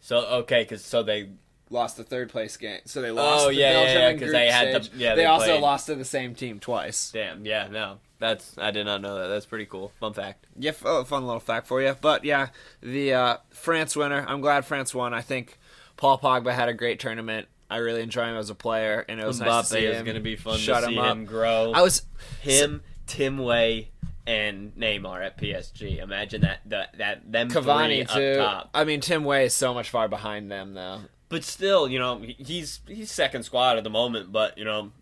So 0.00 0.18
okay, 0.26 0.62
because 0.62 0.84
so 0.84 1.02
they 1.04 1.30
lost 1.70 1.96
the 1.96 2.04
third 2.04 2.30
place 2.30 2.56
game. 2.56 2.80
So 2.84 3.00
they 3.00 3.10
lost. 3.12 3.44
Oh, 3.44 3.48
the 3.48 3.54
yeah, 3.54 3.72
Belgium 3.72 3.96
yeah, 4.02 4.08
in 4.08 4.14
'cause 4.18 4.20
group 4.20 4.32
they 4.32 4.50
had 4.50 4.84
stage. 4.84 4.94
yeah, 4.96 5.14
they, 5.14 5.22
they 5.22 5.26
also 5.26 5.46
played. 5.46 5.60
lost 5.62 5.86
to 5.86 5.94
the 5.94 6.04
same 6.04 6.34
team 6.34 6.58
twice. 6.58 7.10
damn 7.12 7.46
yeah 7.46 7.68
no 7.68 7.98
that's 8.18 8.58
I 8.58 8.70
did 8.70 8.86
not 8.86 9.00
know 9.00 9.18
that 9.20 9.28
that's 9.28 9.46
pretty 9.46 9.66
cool 9.66 9.92
fun 10.00 10.12
fact. 10.12 10.46
Yeah, 10.58 10.72
oh, 10.84 11.04
fun 11.04 11.26
little 11.26 11.40
fact 11.40 11.66
for 11.66 11.80
you. 11.80 11.96
But 12.00 12.24
yeah, 12.24 12.48
the 12.80 13.14
uh, 13.14 13.36
France 13.50 13.96
winner. 13.96 14.24
I'm 14.28 14.40
glad 14.40 14.64
France 14.64 14.94
won. 14.94 15.14
I 15.14 15.20
think 15.20 15.58
Paul 15.96 16.18
Pogba 16.18 16.52
had 16.52 16.68
a 16.68 16.74
great 16.74 17.00
tournament. 17.00 17.48
I 17.70 17.78
really 17.78 18.02
enjoy 18.02 18.24
him 18.24 18.36
as 18.36 18.50
a 18.50 18.54
player, 18.54 19.04
and 19.08 19.20
it 19.20 19.26
was 19.26 19.40
nice 19.40 19.68
to 19.68 19.74
Mbappe 19.74 19.78
see 19.78 19.86
is 19.86 19.96
him 19.98 20.04
going 20.04 20.16
to 20.16 20.20
be 20.20 20.36
fun 20.36 20.58
shut 20.58 20.82
to 20.82 20.88
see 20.88 20.94
him 20.94 20.98
up. 21.00 21.12
him 21.16 21.24
grow. 21.24 21.72
I 21.74 21.82
was 21.82 22.02
him, 22.40 22.82
Tim 23.06 23.38
Weah, 23.38 23.84
and 24.26 24.74
Neymar 24.76 25.24
at 25.24 25.38
PSG. 25.38 26.02
Imagine 26.02 26.42
that 26.42 26.60
that 26.66 26.98
that 26.98 27.30
them 27.32 27.50
Cavani 27.50 28.08
three 28.08 28.34
too. 28.34 28.40
up 28.40 28.46
top. 28.46 28.70
I 28.74 28.84
mean, 28.84 29.00
Tim 29.00 29.24
Weah 29.24 29.44
is 29.44 29.54
so 29.54 29.74
much 29.74 29.90
far 29.90 30.08
behind 30.08 30.50
them 30.50 30.74
though. 30.74 31.00
But 31.28 31.42
still, 31.42 31.88
you 31.88 31.98
know, 31.98 32.20
he's 32.20 32.80
he's 32.86 33.10
second 33.10 33.42
squad 33.44 33.76
at 33.76 33.84
the 33.84 33.90
moment. 33.90 34.30
But 34.30 34.56
you 34.58 34.64
know, 34.64 34.92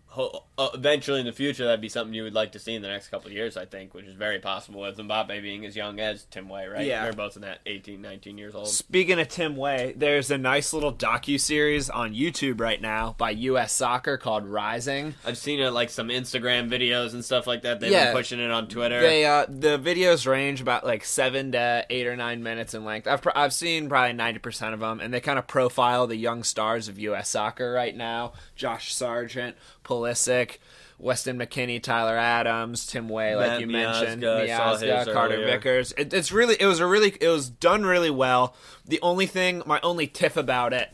eventually 0.59 1.21
in 1.21 1.27
the 1.27 1.33
future, 1.33 1.65
that'd 1.65 1.81
be 1.81 1.89
something 1.89 2.15
you 2.15 2.23
would 2.23 2.35
like 2.35 2.53
to 2.53 2.59
see 2.59 2.75
in 2.75 2.83
the 2.83 2.89
next 2.89 3.09
couple 3.09 3.31
years. 3.31 3.57
I 3.57 3.65
think, 3.65 3.95
which 3.95 4.07
is 4.07 4.15
very 4.15 4.39
possible 4.39 4.81
with 4.83 4.97
Mbappe 4.97 5.41
being 5.43 5.65
as 5.65 5.75
young 5.77 6.01
as 6.01 6.25
Tim 6.31 6.49
Weah. 6.49 6.71
Right? 6.71 6.87
Yeah. 6.87 7.03
they're 7.05 7.13
both 7.13 7.37
in 7.37 7.43
that 7.43 7.61
18, 7.67 8.01
19 8.01 8.39
years 8.39 8.55
old. 8.55 8.69
Speaking 8.69 9.19
of 9.21 9.29
Tim 9.29 9.57
Weah, 9.57 9.93
there's 9.97 10.31
a 10.31 10.39
nice 10.39 10.73
little 10.73 10.93
docu 10.93 11.41
series 11.41 11.91
on 11.91 12.15
YouTube 12.15 12.61
right 12.61 12.81
now 12.81 13.15
by 13.19 13.31
U.S. 13.31 13.73
Soccer 13.73 14.17
called 14.17 14.47
Rising. 14.47 15.15
I've 15.25 15.39
seen 15.39 15.61
it 15.61 15.71
like 15.71 15.91
some 15.91 16.09
Instagram 16.09 16.71
videos 16.71 17.13
and 17.13 17.25
stuff 17.25 17.47
like 17.47 17.63
that. 17.63 17.81
They've 17.81 17.91
Yeah. 17.91 18.07
been 18.07 18.15
pushing 18.17 18.41
it 18.41 18.51
on 18.51 18.69
Twitter. 18.69 19.01
They 19.01 19.25
uh, 19.25 19.47
the 19.49 19.79
videos 19.79 20.27
range 20.27 20.61
about 20.61 20.85
like 20.85 21.05
seven 21.05 21.53
to 21.53 21.87
eight 21.91 22.07
or 22.07 22.17
nine 22.17 22.43
minutes 22.43 22.75
in 22.75 22.85
length. 22.85 23.07
I've 23.07 23.23
pr- 23.23 23.31
I've 23.35 23.53
seen 23.53 23.89
probably 23.89 24.13
ninety 24.13 24.39
percent 24.39 24.75
of 24.75 24.81
them, 24.81 25.01
and 25.01 25.13
they 25.13 25.21
kind 25.21 25.39
of 25.39 25.47
profile 25.47 26.07
the 26.07 26.17
young 26.17 26.43
stars 26.43 26.89
of 26.89 26.99
U.S. 26.99 27.29
Soccer 27.29 27.73
right 27.73 27.97
now: 27.97 28.33
Josh 28.57 28.95
Sargent, 28.95 29.57
Pulisic. 30.03 30.59
Weston 30.99 31.37
McKennie, 31.37 31.83
Tyler 31.83 32.17
Adams, 32.17 32.87
Tim 32.87 33.09
Weah, 33.09 33.35
like 33.35 33.51
Matt 33.51 33.61
you 33.61 33.67
mentioned, 33.67 34.23
Miazga, 34.23 34.73
his 34.73 34.83
Miazga, 34.83 35.13
Carter 35.13 35.35
earlier. 35.35 35.47
Vickers. 35.49 35.93
It, 35.99 36.15
it's 36.15 36.31
really, 36.31 36.55
it 36.61 36.67
was 36.67 36.79
a 36.79 36.87
really, 36.87 37.13
it 37.21 37.27
was 37.27 37.51
done 37.51 37.85
really 37.85 38.11
well. 38.11 38.55
The 38.85 39.01
only 39.03 39.27
thing, 39.27 39.65
my 39.67 39.81
only 39.83 40.07
tiff 40.07 40.37
about 40.37 40.73
it 40.73 40.91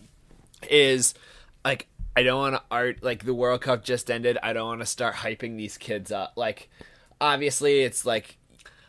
is 0.70 1.12
like 1.62 1.88
I 2.16 2.22
don't 2.24 2.38
want 2.38 2.56
to 2.56 2.62
art 2.70 3.02
like 3.02 3.24
the 3.24 3.34
World 3.34 3.60
Cup 3.60 3.84
just 3.84 4.10
ended. 4.10 4.38
I 4.42 4.52
don't 4.52 4.66
want 4.66 4.80
to 4.80 4.86
start 4.86 5.14
hyping 5.14 5.56
these 5.56 5.78
kids 5.78 6.10
up. 6.10 6.32
Like 6.36 6.68
obviously 7.20 7.80
it's 7.82 8.04
like 8.04 8.37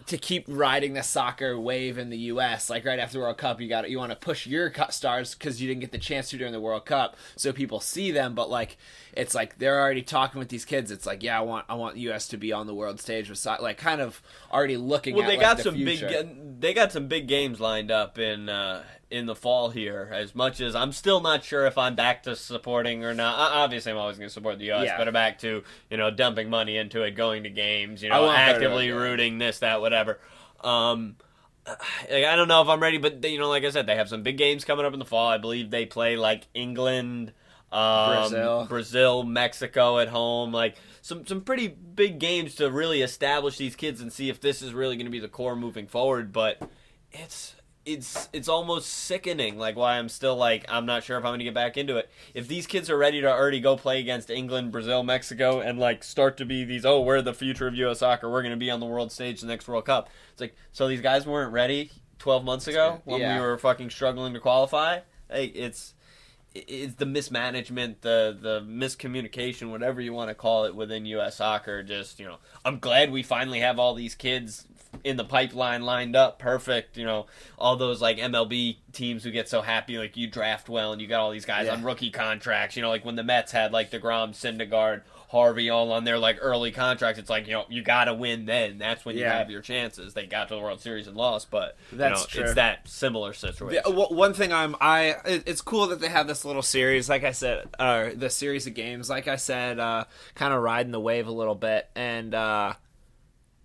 to 0.10 0.18
keep 0.18 0.46
riding 0.48 0.94
the 0.94 1.04
soccer 1.04 1.60
wave 1.60 1.98
in 1.98 2.10
the 2.10 2.18
U.S. 2.18 2.70
Like 2.70 2.84
right 2.86 3.00
after 3.00 3.14
the 3.14 3.20
World 3.20 3.38
Cup, 3.38 3.62
you 3.62 3.70
got 3.70 3.90
you 3.90 3.98
want 3.98 4.12
to 4.12 4.16
push 4.16 4.48
your 4.48 4.74
stars 4.90 5.36
because 5.36 5.62
you 5.62 5.68
didn't 5.68 5.82
get 5.82 5.92
the 5.92 6.00
chance 6.00 6.30
to 6.30 6.38
during 6.38 6.52
the 6.52 6.60
World 6.60 6.86
Cup, 6.86 7.16
so 7.36 7.54
people 7.54 7.80
see 7.80 8.12
them. 8.12 8.34
But 8.34 8.50
like 8.50 8.78
it's 9.14 9.36
like 9.36 9.58
they're 9.60 9.80
already 9.80 10.02
talking 10.02 10.40
with 10.40 10.50
these 10.50 10.66
kids. 10.66 10.92
It's 10.92 11.06
like 11.06 11.24
yeah, 11.24 11.38
I 11.38 11.42
want 11.42 11.66
I 11.70 11.76
want 11.76 11.98
U.S. 11.98 12.28
to 12.30 12.38
be 12.38 12.52
on 12.52 12.68
the 12.68 12.74
world 12.74 13.00
stage 13.00 13.30
with 13.30 13.38
soccer. 13.38 13.62
Like 13.62 13.78
kind 13.78 14.02
of 14.02 14.22
already 14.52 14.78
looking. 14.78 15.16
well, 15.16 15.24
at, 15.24 15.28
they 15.28 15.38
like, 15.38 15.46
got 15.46 15.58
the 15.58 15.64
some 15.64 15.76
future. 15.76 16.08
big. 16.08 16.60
They 16.60 16.74
got 16.74 16.92
some 16.92 17.08
big 17.08 17.28
games 17.28 17.60
lined 17.60 17.92
up 17.92 18.18
in 18.18 18.50
uh, 18.50 18.84
in 19.12 19.26
the 19.26 19.36
fall 19.36 19.70
here. 19.70 20.10
As 20.14 20.36
much 20.36 20.62
as 20.62 20.76
I'm 20.76 20.92
still 20.92 21.20
not 21.22 21.44
sure 21.44 21.66
if 21.66 21.78
I'm 21.78 21.96
back 21.96 22.24
to 22.24 22.36
supporting 22.36 23.04
or 23.04 23.14
not. 23.14 23.38
Obviously, 23.38 23.92
I'm 23.92 23.98
always 23.98 24.18
going 24.18 24.28
to 24.30 24.34
support 24.34 24.60
the 24.60 24.66
U.S., 24.66 24.86
Yeah. 24.86 24.98
but 24.98 25.08
I'm 25.08 25.14
back 25.14 25.40
to 25.40 25.64
you 25.90 25.98
know 25.98 26.12
dumping 26.12 26.50
money 26.50 26.78
into 26.78 27.02
it, 27.04 27.12
going 27.12 27.44
to 27.44 27.50
games, 27.50 28.04
you 28.04 28.10
know, 28.10 28.30
actively 28.30 28.92
rooting 28.92 29.38
this, 29.38 29.60
that, 29.60 29.82
whatever. 29.82 30.20
Um, 30.64 31.16
like, 31.68 32.26
I 32.26 32.36
don't 32.36 32.48
know 32.48 32.62
if 32.62 32.68
I'm 32.68 32.80
ready, 32.82 32.98
but 32.98 33.22
they, 33.22 33.30
you 33.30 33.40
know, 33.40 33.50
like 33.50 33.64
I 33.64 33.70
said, 33.70 33.88
they 33.88 33.96
have 33.96 34.10
some 34.10 34.24
big 34.24 34.38
games 34.38 34.66
coming 34.66 34.86
up 34.86 34.94
in 34.94 35.00
the 35.00 35.06
fall. 35.06 35.28
I 35.28 35.38
believe 35.38 35.70
they 35.72 35.86
play 35.86 36.16
like 36.16 36.48
England, 36.54 37.34
um, 37.72 38.16
Brazil. 38.30 38.66
Brazil, 38.68 39.24
Mexico 39.24 40.00
at 40.00 40.10
home. 40.10 40.52
Like 40.52 40.76
some 41.02 41.26
some 41.26 41.42
pretty 41.42 41.68
big 41.68 42.20
games 42.20 42.56
to 42.56 42.70
really 42.70 43.02
establish 43.02 43.58
these 43.58 43.76
kids 43.76 44.02
and 44.02 44.12
see 44.12 44.30
if 44.30 44.40
this 44.40 44.62
is 44.62 44.74
really 44.74 44.96
going 44.96 45.06
to 45.06 45.12
be 45.12 45.20
the 45.20 45.28
core 45.28 45.56
moving 45.56 45.88
forward. 45.88 46.32
But 46.32 46.62
it's 47.12 47.56
it's 47.94 48.30
it's 48.34 48.48
almost 48.48 48.90
sickening. 48.90 49.58
Like 49.58 49.76
why 49.76 49.98
I'm 49.98 50.10
still 50.10 50.36
like 50.36 50.66
I'm 50.70 50.86
not 50.86 51.04
sure 51.04 51.18
if 51.18 51.24
I'm 51.26 51.30
going 51.32 51.40
to 51.40 51.46
get 51.46 51.54
back 51.54 51.78
into 51.78 51.98
it. 51.98 52.10
If 52.34 52.48
these 52.48 52.68
kids 52.68 52.90
are 52.90 52.98
ready 52.98 53.22
to 53.22 53.28
already 53.32 53.60
go 53.60 53.76
play 53.76 54.00
against 54.00 54.30
England, 54.30 54.72
Brazil, 54.72 55.04
Mexico, 55.04 55.60
and 55.60 55.80
like 55.80 56.04
start 56.04 56.38
to 56.38 56.46
be 56.46 56.64
these 56.64 56.86
oh 56.86 57.02
we're 57.02 57.22
the 57.22 57.34
future 57.34 57.68
of 57.68 57.76
U.S. 57.76 58.00
soccer. 58.00 58.30
We're 58.30 58.42
going 58.42 58.54
to 58.54 58.58
be 58.58 58.72
on 58.72 58.80
the 58.80 58.86
world 58.86 59.12
stage 59.12 59.42
the 59.42 59.48
next 59.48 59.68
World 59.68 59.86
Cup. 59.86 60.10
It's 60.32 60.42
like 60.42 60.56
so 60.72 60.88
these 60.88 61.02
guys 61.02 61.26
weren't 61.26 61.52
ready 61.54 61.92
12 62.20 62.44
months 62.44 62.68
ago 62.68 63.02
when 63.06 63.22
Yeah. 63.22 63.36
we 63.36 63.42
were 63.46 63.58
fucking 63.58 63.90
struggling 63.90 64.34
to 64.34 64.40
qualify. 64.40 65.00
Like 65.30 65.54
it's 65.56 65.94
it's 66.56 66.96
the 66.96 67.06
mismanagement, 67.06 68.02
the 68.02 68.38
the 68.40 68.62
miscommunication, 68.62 69.70
whatever 69.72 70.02
you 70.02 70.14
want 70.14 70.30
to 70.30 70.36
call 70.36 70.66
it 70.66 70.76
within 70.76 71.06
U.S. 71.06 71.36
soccer. 71.38 71.84
Just 71.84 72.20
you 72.20 72.26
know, 72.26 72.38
I'm 72.66 72.80
glad 72.80 73.12
we 73.12 73.24
finally 73.24 73.60
have 73.60 73.80
all 73.80 73.94
these 73.94 74.16
kids 74.16 74.66
in 75.04 75.18
the 75.18 75.24
pipeline 75.24 75.84
lined 75.84 76.16
up, 76.16 76.40
perfect. 76.40 76.98
You 76.98 77.06
know, 77.06 77.26
all 77.58 77.76
those 77.76 78.02
like 78.02 78.18
MLB 78.18 78.78
teams 78.92 79.24
who 79.24 79.32
get 79.32 79.48
so 79.48 79.62
happy, 79.62 79.98
like 79.98 80.18
you 80.18 80.28
draft 80.28 80.68
well 80.70 80.92
and 80.92 81.02
you 81.02 81.08
got 81.08 81.22
all 81.22 81.32
these 81.32 81.46
guys 81.46 81.68
Yeah. 81.68 81.74
on 81.74 81.84
rookie 81.84 82.10
contracts. 82.12 82.76
You 82.76 82.82
know, 82.82 82.90
like 82.90 83.06
when 83.06 83.16
the 83.16 83.24
Mets 83.24 83.52
had 83.52 83.72
like 83.72 83.92
Degrom, 83.92 84.32
Syndergaard, 84.32 85.02
Harvey 85.30 85.70
all 85.70 85.92
on 85.92 86.06
their 86.06 86.18
like 86.18 86.40
early 86.42 86.72
contracts. 86.72 87.20
It's 87.20 87.30
like 87.30 87.46
you 87.46 87.54
know 87.54 87.66
you 87.70 87.84
got 87.84 88.06
to 88.06 88.16
win 88.16 88.46
then. 88.48 88.80
That's 88.80 89.06
when 89.06 89.16
you 89.16 89.22
Yeah. 89.22 89.38
have 89.38 89.52
your 89.52 89.62
chances. 89.62 90.16
They 90.16 90.26
got 90.26 90.48
to 90.50 90.56
the 90.56 90.60
World 90.62 90.82
Series 90.82 91.06
and 91.08 91.16
lost, 91.16 91.52
but 91.52 91.78
That's 91.92 92.34
you 92.34 92.40
know, 92.42 92.46
it's 92.48 92.56
that 92.56 92.88
similar 92.88 93.34
situation. 93.34 93.80
Yeah, 93.86 93.94
well, 93.94 94.10
one 94.10 94.34
thing 94.34 94.52
I'm 94.52 94.76
I 94.82 95.16
it's 95.26 95.62
cool 95.62 95.86
that 95.88 96.00
they 96.02 96.10
have 96.10 96.28
this 96.28 96.44
little 96.46 96.64
series 96.64 97.08
like 97.10 97.24
I 97.24 97.32
said 97.32 97.68
uh 97.78 98.10
the 98.16 98.32
series 98.32 98.66
of 98.66 98.74
games 98.74 99.08
like 99.08 99.28
I 99.28 99.36
said 99.36 99.80
uh 99.80 100.06
kind 100.34 100.52
of 100.52 100.64
riding 100.64 100.92
the 100.92 101.00
wave 101.00 101.28
a 101.28 101.32
little 101.32 101.54
bit 101.56 101.88
and 101.96 102.34
uh 102.34 102.74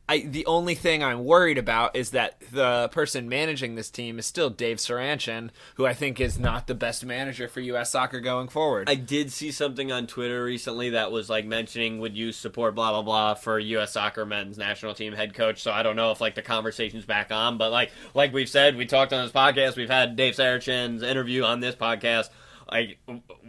I 0.09 0.19
the 0.21 0.45
only 0.47 0.75
thing 0.75 1.03
I'm 1.03 1.25
worried 1.25 1.57
about 1.57 1.97
is 1.97 2.11
that 2.11 2.41
the 2.53 2.89
person 2.93 3.29
managing 3.29 3.75
this 3.75 3.91
team 3.91 4.19
is 4.19 4.27
still 4.27 4.51
Dave 4.51 4.77
Sarachan 4.77 5.51
who 5.77 5.87
I 5.87 5.95
think 5.95 6.21
is 6.21 6.39
not 6.39 6.67
the 6.67 6.75
best 6.75 7.05
manager 7.05 7.49
for 7.49 7.61
US 7.61 7.93
soccer 7.93 8.21
going 8.21 8.49
forward. 8.49 8.89
I 8.91 8.97
did 8.97 9.33
see 9.33 9.51
something 9.51 9.91
on 9.91 10.07
Twitter 10.07 10.45
recently 10.45 10.91
that 10.91 11.11
was 11.11 11.31
like 11.31 11.47
mentioning 11.47 12.01
would 12.01 12.17
you 12.17 12.33
support 12.33 12.75
blah 12.75 12.93
blah 12.93 13.03
blah 13.03 13.35
for 13.35 13.59
U.S. 13.59 13.93
Soccer 13.93 14.27
men's 14.27 14.59
national 14.59 14.95
team 14.95 15.15
head 15.15 15.35
coach. 15.35 15.63
So 15.63 15.73
I 15.73 15.83
don't 15.83 15.97
know 15.97 16.11
if 16.11 16.21
like 16.21 16.35
the 16.35 16.43
conversation's 16.43 17.07
back 17.07 17.33
on, 17.33 17.57
but 17.57 17.73
like 17.73 17.91
like 18.13 18.33
we've 18.33 18.49
said, 18.49 18.77
we 18.77 18.87
talked 18.87 19.13
on 19.13 19.25
this 19.25 19.33
podcast. 19.33 19.77
We've 19.77 19.89
had 19.89 20.17
Dave 20.17 20.35
Sarachan's 20.35 21.03
interview 21.03 21.45
on 21.45 21.61
this 21.61 21.75
podcast. 21.75 22.29
Like, 22.75 22.99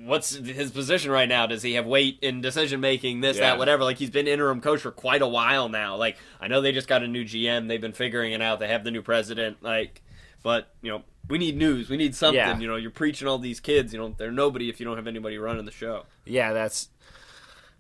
what's 0.03 0.35
his 0.35 0.69
position 0.69 1.09
right 1.09 1.27
now? 1.27 1.47
Does 1.47 1.63
he 1.63 1.73
have 1.73 1.87
weight 1.87 2.19
in 2.21 2.41
decision 2.41 2.79
making? 2.79 3.21
This, 3.21 3.37
Yeah. 3.37 3.49
that, 3.51 3.57
whatever. 3.57 3.83
Like, 3.83 3.97
he's 3.97 4.11
been 4.11 4.27
interim 4.27 4.61
coach 4.61 4.81
for 4.81 4.91
quite 4.91 5.23
a 5.23 5.27
while 5.27 5.67
now. 5.67 5.95
Like, 5.95 6.17
I 6.39 6.47
know 6.47 6.61
they 6.61 6.71
just 6.71 6.87
got 6.87 7.01
a 7.01 7.07
new 7.07 7.23
GM. 7.25 7.67
They've 7.67 7.81
been 7.81 7.91
figuring 7.91 8.33
it 8.33 8.41
out. 8.41 8.59
They 8.59 8.67
have 8.67 8.83
the 8.83 8.91
new 8.91 9.01
president. 9.01 9.63
Like, 9.63 10.03
but 10.43 10.69
you 10.83 10.91
know, 10.91 11.01
we 11.27 11.39
need 11.39 11.57
news. 11.57 11.89
We 11.89 11.97
need 11.97 12.13
something. 12.15 12.37
Yeah. 12.37 12.59
You 12.59 12.67
know, 12.67 12.75
you're 12.75 12.91
preaching 12.91 13.27
all 13.27 13.39
these 13.39 13.59
kids. 13.59 13.93
You 13.93 13.99
know, 13.99 14.15
they're 14.15 14.31
nobody 14.31 14.69
if 14.69 14.79
you 14.79 14.85
don't 14.85 14.95
have 14.95 15.07
anybody 15.07 15.39
running 15.39 15.65
the 15.65 15.71
show. 15.71 16.05
Yeah, 16.23 16.53
that's 16.53 16.89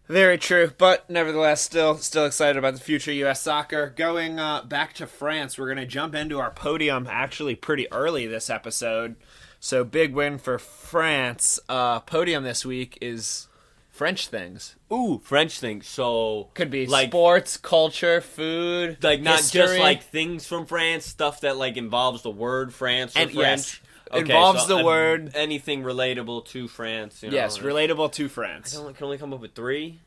very 0.07 0.39
true. 0.39 0.71
But 0.75 1.07
nevertheless, 1.07 1.61
still 1.61 1.97
still 1.97 2.25
excited 2.25 2.57
about 2.57 2.73
the 2.73 2.79
future 2.79 3.11
U.S. 3.11 3.41
soccer. 3.41 3.93
Going 3.95 4.39
uh, 4.39 4.63
back 4.63 4.93
to 4.93 5.05
France, 5.05 5.59
we're 5.59 5.67
going 5.67 5.77
to 5.77 5.85
jump 5.85 6.15
into 6.15 6.39
our 6.39 6.49
podium 6.49 7.07
actually 7.07 7.53
pretty 7.53 7.87
early 7.91 8.25
this 8.25 8.49
episode. 8.49 9.15
So 9.59 9.83
big 9.83 10.13
win 10.13 10.37
for 10.37 10.57
France. 10.59 11.59
Uh, 11.67 11.99
podium 12.01 12.43
this 12.43 12.65
week 12.65 12.97
is 13.01 13.47
French 13.89 14.27
things. 14.27 14.75
Ooh, 14.91 15.19
French 15.23 15.59
things. 15.59 15.87
So 15.87 16.49
Could 16.53 16.69
be 16.69 16.85
like 16.85 17.09
sports, 17.09 17.57
culture, 17.57 18.21
food, 18.21 19.03
like 19.03 19.21
not 19.21 19.43
just 19.49 19.79
like 19.79 20.03
things 20.03 20.45
from 20.45 20.65
France, 20.65 21.05
stuff 21.05 21.41
that 21.41 21.57
like 21.57 21.77
involves 21.77 22.21
the 22.21 22.31
word 22.31 22.73
France 22.73 23.15
or 23.15 23.19
And- 23.21 23.31
French. 23.31 23.81
yes, 24.13 24.21
involves 24.21 24.67
the 24.67 24.77
uh, 24.77 24.83
word- 24.83 25.31
anything 25.35 25.81
relatable 25.83 26.45
to 26.47 26.67
France. 26.67 27.23
You 27.23 27.29
know, 27.31 27.35
yes, 27.35 27.57
relatable 27.57 28.11
to 28.13 28.29
France. 28.29 28.71
can 28.73 28.81
only, 28.81 28.93
can 28.93 29.05
only 29.05 29.17
come 29.17 29.33
up 29.33 29.39
with 29.39 29.55
three. 29.55 29.99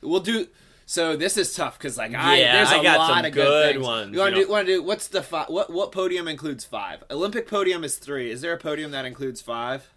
We'll 0.00 0.20
do. 0.20 0.48
So 0.86 1.16
this 1.16 1.36
is 1.38 1.54
tough 1.54 1.78
because 1.78 1.96
like 1.96 2.14
I 2.14 2.36
Yeah, 2.38 2.56
there's 2.56 2.70
a 2.72 2.76
I 2.76 2.82
got 2.82 2.98
lot 2.98 3.16
some 3.16 3.24
of 3.24 3.32
good 3.32 3.74
things. 3.74 3.86
ones, 3.86 4.12
You 4.12 4.18
want 4.20 4.34
to 4.34 4.40
do? 4.44 4.48
Want 4.50 4.66
to 4.66 4.72
do? 4.74 4.82
What's 4.82 5.08
the 5.08 5.22
fi- 5.22 5.46
what? 5.46 5.72
What 5.72 5.92
podium 5.92 6.28
includes 6.28 6.64
five? 6.64 7.02
Olympic 7.10 7.48
podium 7.48 7.84
is 7.84 7.96
three. 7.96 8.30
Is 8.30 8.40
there 8.42 8.52
a 8.52 8.58
podium 8.58 8.90
that 8.90 9.04
includes 9.06 9.40
five? 9.40 9.88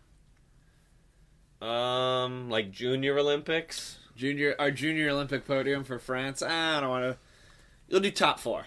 Um, 1.61 2.49
like 2.49 2.71
Junior 2.71 3.17
Olympics. 3.17 3.97
Junior, 4.15 4.55
our 4.57 4.71
junior 4.71 5.09
Olympic 5.09 5.45
podium 5.45 5.83
for 5.83 5.99
France. 5.99 6.41
I 6.41 6.79
don't 6.79 6.89
want 6.89 7.03
to. 7.03 7.17
You'll 7.87 7.99
do 7.99 8.09
top 8.11 8.39
four. 8.39 8.65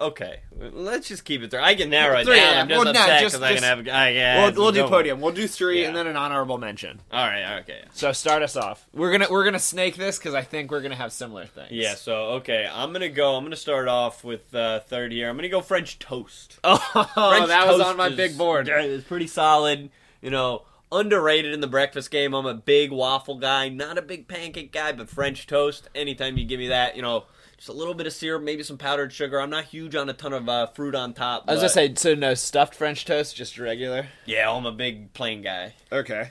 Okay, 0.00 0.40
let's 0.72 1.08
just 1.08 1.24
keep 1.24 1.42
it 1.42 1.50
there. 1.50 1.60
I 1.60 1.74
can 1.74 1.90
narrow 1.90 2.18
it 2.20 2.24
Three, 2.24 2.36
down. 2.36 2.52
yeah. 2.54 2.60
I'm 2.60 2.68
just 2.68 2.84
Well, 2.84 2.94
no, 2.94 3.00
upset 3.00 3.20
just- 3.20 3.34
because 3.34 3.42
I 3.50 3.54
can 3.54 3.62
have. 3.64 3.88
I, 3.94 4.10
yeah, 4.10 4.44
we'll 4.44 4.54
we'll 4.54 4.72
do 4.72 4.84
podium. 4.86 5.20
We'll 5.20 5.32
do 5.32 5.48
three 5.48 5.80
Yeah. 5.82 5.88
and 5.88 5.96
then 5.96 6.06
an 6.06 6.16
honorable 6.16 6.56
mention. 6.56 7.00
All 7.12 7.26
right. 7.26 7.58
Okay. 7.62 7.82
So 7.94 8.12
start 8.12 8.42
us 8.42 8.54
off. 8.56 8.86
We're 8.94 9.10
gonna 9.10 9.26
we're 9.28 9.44
gonna 9.44 9.58
snake 9.58 9.96
this 9.96 10.16
because 10.18 10.34
I 10.34 10.42
think 10.42 10.70
we're 10.70 10.82
gonna 10.82 10.94
have 10.94 11.12
similar 11.12 11.46
things. 11.46 11.72
Yeah. 11.72 11.94
So 11.96 12.14
okay, 12.36 12.68
I'm 12.72 12.92
gonna 12.92 13.08
go. 13.08 13.34
I'm 13.34 13.42
gonna 13.44 13.56
start 13.56 13.88
off 13.88 14.22
with 14.22 14.54
uh, 14.54 14.80
third 14.80 15.10
here. 15.10 15.28
I'm 15.28 15.36
gonna 15.36 15.48
go 15.48 15.60
French 15.62 15.98
toast. 15.98 16.60
Oh, 16.64 16.76
French 16.76 17.48
that 17.48 17.66
was 17.66 17.80
on 17.80 17.96
my 17.96 18.06
is- 18.08 18.16
big 18.16 18.38
board. 18.38 18.68
It's 18.68 19.04
pretty 19.04 19.26
solid. 19.26 19.90
You 20.22 20.30
know, 20.30 20.62
underrated 20.92 21.52
in 21.52 21.60
the 21.60 21.66
breakfast 21.66 22.10
game. 22.12 22.34
I'm 22.34 22.46
a 22.46 22.54
big 22.54 22.92
waffle 22.92 23.38
guy, 23.38 23.68
not 23.68 23.98
a 23.98 24.02
big 24.02 24.28
pancake 24.28 24.70
guy, 24.72 24.92
but 24.92 25.08
French 25.08 25.46
toast. 25.48 25.88
Anytime 25.94 26.38
you 26.38 26.44
give 26.44 26.58
me 26.60 26.68
that, 26.68 26.94
you 26.96 27.02
know, 27.02 27.24
just 27.58 27.68
a 27.68 27.72
little 27.72 27.92
bit 27.94 28.06
of 28.06 28.12
syrup, 28.12 28.42
maybe 28.42 28.62
some 28.62 28.78
powdered 28.78 29.12
sugar. 29.12 29.40
I'm 29.40 29.50
not 29.50 29.64
huge 29.64 29.94
on 29.94 30.08
a 30.08 30.12
ton 30.14 30.32
of 30.32 30.48
uh, 30.48 30.66
fruit 30.68 30.94
on 30.94 31.12
top. 31.12 31.44
I 31.46 31.52
was 31.52 31.58
but- 31.58 31.74
gonna 31.74 31.88
say 31.88 31.94
so 31.96 32.14
no 32.14 32.34
stuffed 32.34 32.74
French 32.74 33.04
toast, 33.04 33.36
just 33.36 33.58
regular. 33.58 34.06
yeah, 34.24 34.50
I'm 34.50 34.64
a 34.64 34.72
big 34.72 35.12
plain 35.12 35.42
guy. 35.42 35.74
Okay. 35.92 36.30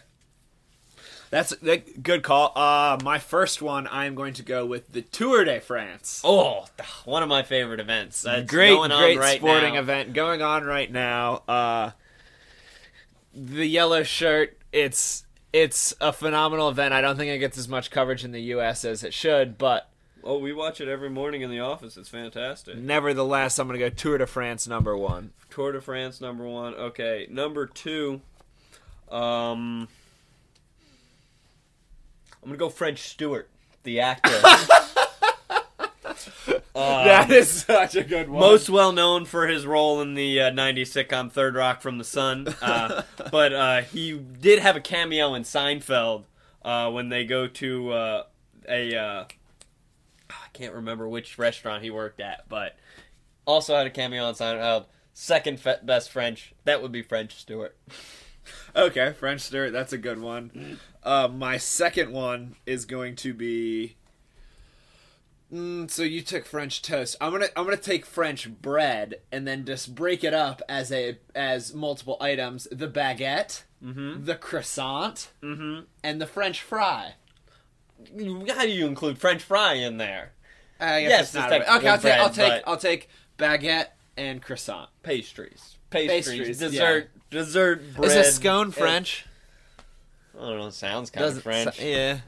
That's 1.29 1.49
that, 1.57 2.01
good 2.01 2.23
call. 2.23 2.53
Uh, 2.55 2.97
my 3.03 3.19
first 3.19 3.61
one, 3.61 3.85
I'm 3.91 4.15
going 4.15 4.33
to 4.35 4.43
go 4.43 4.65
with 4.65 4.89
the 4.93 5.01
Tour 5.01 5.43
de 5.43 5.59
France. 5.59 6.21
Oh, 6.23 6.67
one 7.03 7.21
of 7.21 7.27
my 7.27 7.43
favorite 7.43 7.81
events. 7.81 8.21
That's 8.21 8.49
great, 8.49 8.69
going 8.69 8.93
on 8.93 9.01
great 9.03 9.19
right 9.19 9.37
sporting 9.37 9.73
now. 9.73 9.81
event 9.81 10.13
going 10.13 10.41
on 10.41 10.63
right 10.63 10.89
now. 10.89 11.43
Uh, 11.45 11.91
the 13.33 13.65
yellow 13.65 14.03
shirt, 14.03 14.57
it's 14.71 15.25
it's 15.51 15.93
a 15.99 16.13
phenomenal 16.13 16.69
event. 16.69 16.93
I 16.93 17.01
don't 17.01 17.17
think 17.17 17.29
it 17.29 17.39
gets 17.39 17.57
as 17.57 17.67
much 17.67 17.91
coverage 17.91 18.23
in 18.23 18.31
the 18.31 18.41
U.S. 18.43 18.85
as 18.85 19.03
it 19.03 19.13
should, 19.13 19.57
but 19.57 19.89
Oh, 20.29 20.39
we 20.39 20.51
watch 20.51 20.81
it 20.81 20.89
every 20.89 21.09
morning 21.09 21.41
in 21.41 21.49
the 21.49 21.61
office. 21.61 21.95
It's 21.95 22.09
fantastic. 22.09 22.75
nevertheless, 22.77 23.57
I'm 23.57 23.67
going 23.67 23.79
to 23.79 23.89
go 23.89 23.95
Tour 23.95 24.17
de 24.17 24.27
France 24.27 24.67
number 24.67 24.97
one. 24.97 25.31
Tour 25.49 25.71
de 25.71 25.79
France 25.79 26.19
number 26.19 26.45
one. 26.45 26.75
Okay, 26.75 27.27
number 27.31 27.65
two. 27.65 28.19
Um, 29.09 29.87
I'm 32.43 32.49
gonna 32.49 32.57
go 32.57 32.67
French 32.67 32.99
Stewart, 32.99 33.49
the 33.83 34.01
actor. 34.01 34.37
Uh, 34.43 34.73
that 36.75 37.31
is 37.31 37.49
such 37.49 37.95
a 37.95 38.03
good 38.03 38.27
one. 38.27 38.41
most 38.41 38.69
well 38.69 38.91
known 38.91 39.23
for 39.23 39.47
his 39.47 39.65
role 39.65 40.01
in 40.01 40.13
the 40.13 40.41
uh, 40.41 40.51
90s 40.51 41.07
sitcom 41.07 41.31
Third 41.31 41.55
Rock 41.55 41.81
from 41.81 41.99
the 41.99 42.03
Sun. 42.03 42.53
Uh, 42.61 43.03
but 43.31 43.53
uh, 43.53 43.81
he 43.83 44.17
did 44.17 44.59
have 44.59 44.75
a 44.75 44.81
cameo 44.81 45.33
in 45.35 45.43
Seinfeld 45.43 46.23
uh, 46.63 46.91
when 46.91 47.07
they 47.07 47.23
go 47.23 47.47
to 47.47 47.91
uh, 47.93 48.23
a. 48.67 49.25
I 50.29 50.47
can't 50.53 50.73
remember 50.73 51.07
which 51.07 51.37
restaurant 51.37 51.83
he 51.83 51.89
worked 51.89 52.19
at, 52.19 52.47
but 52.49 52.75
also 53.45 53.75
had 53.75 53.87
a 53.87 53.91
cameo 53.91 54.25
on 54.25 54.33
Seinfeld. 54.33 54.85
Second 55.13 55.59
fe- 55.59 55.79
best 55.83 56.11
French, 56.11 56.53
that 56.65 56.81
would 56.81 56.91
be 56.91 57.01
French 57.01 57.35
Stewart. 57.35 57.77
Okay, 58.77 59.11
French 59.11 59.41
Stewart, 59.41 59.73
that's 59.73 59.91
a 59.91 59.97
good 59.97 60.21
one. 60.21 60.79
Uh, 61.03 61.27
my 61.27 61.57
second 61.57 62.13
one 62.13 62.55
is 62.65 62.85
going 62.85 63.17
to 63.17 63.33
be. 63.33 63.97
Mm, 65.51 65.91
so 65.91 66.03
you 66.03 66.21
took 66.21 66.45
French 66.45 66.81
toast. 66.81 67.17
I'm 67.19 67.31
gonna 67.33 67.47
I'm 67.57 67.65
gonna 67.65 67.75
take 67.75 68.05
French 68.05 68.49
bread 68.49 69.15
and 69.33 69.45
then 69.45 69.65
just 69.65 69.95
break 69.95 70.23
it 70.23 70.33
up 70.33 70.61
as 70.69 70.93
a 70.93 71.17
as 71.35 71.73
multiple 71.73 72.15
items: 72.21 72.69
the 72.71 72.87
baguette, 72.87 73.63
the 74.25 74.35
croissant, 74.35 75.31
and 76.03 76.21
the 76.21 76.25
French 76.27 76.61
fry. 76.61 77.15
How 78.53 78.63
do 78.63 78.69
you 78.69 78.85
include 78.87 79.17
French 79.17 79.41
fry 79.43 79.73
in 79.73 79.97
there? 79.97 80.31
I 80.79 81.01
guess 81.01 81.09
Yes, 81.09 81.21
it's 81.25 81.33
not 81.35 81.51
okay, 81.51 81.65
I'll 81.65 81.79
technically 81.81 82.09
take 82.11 82.19
I'll 82.19 82.29
take 82.29 82.63
I'll 82.67 82.77
take 82.77 83.09
baguette 83.37 83.87
and 84.15 84.41
croissant. 84.41 84.89
Pastries. 85.03 85.77
Pastries, 85.89 86.27
Pastries, 86.27 86.57
dessert, 86.59 87.09
dessert 87.31 87.95
bread. 87.95 88.11
Is 88.11 88.15
a 88.27 88.31
scone 88.31 88.71
French? 88.71 89.25
I 90.37 90.41
don't 90.49 90.59
know. 90.59 90.69
Sounds 90.69 91.09
kind 91.09 91.23
of 91.25 91.29
Doesn't 91.29 91.41
French. 91.43 91.77
sa- 91.77 91.83
yeah. 91.83 92.19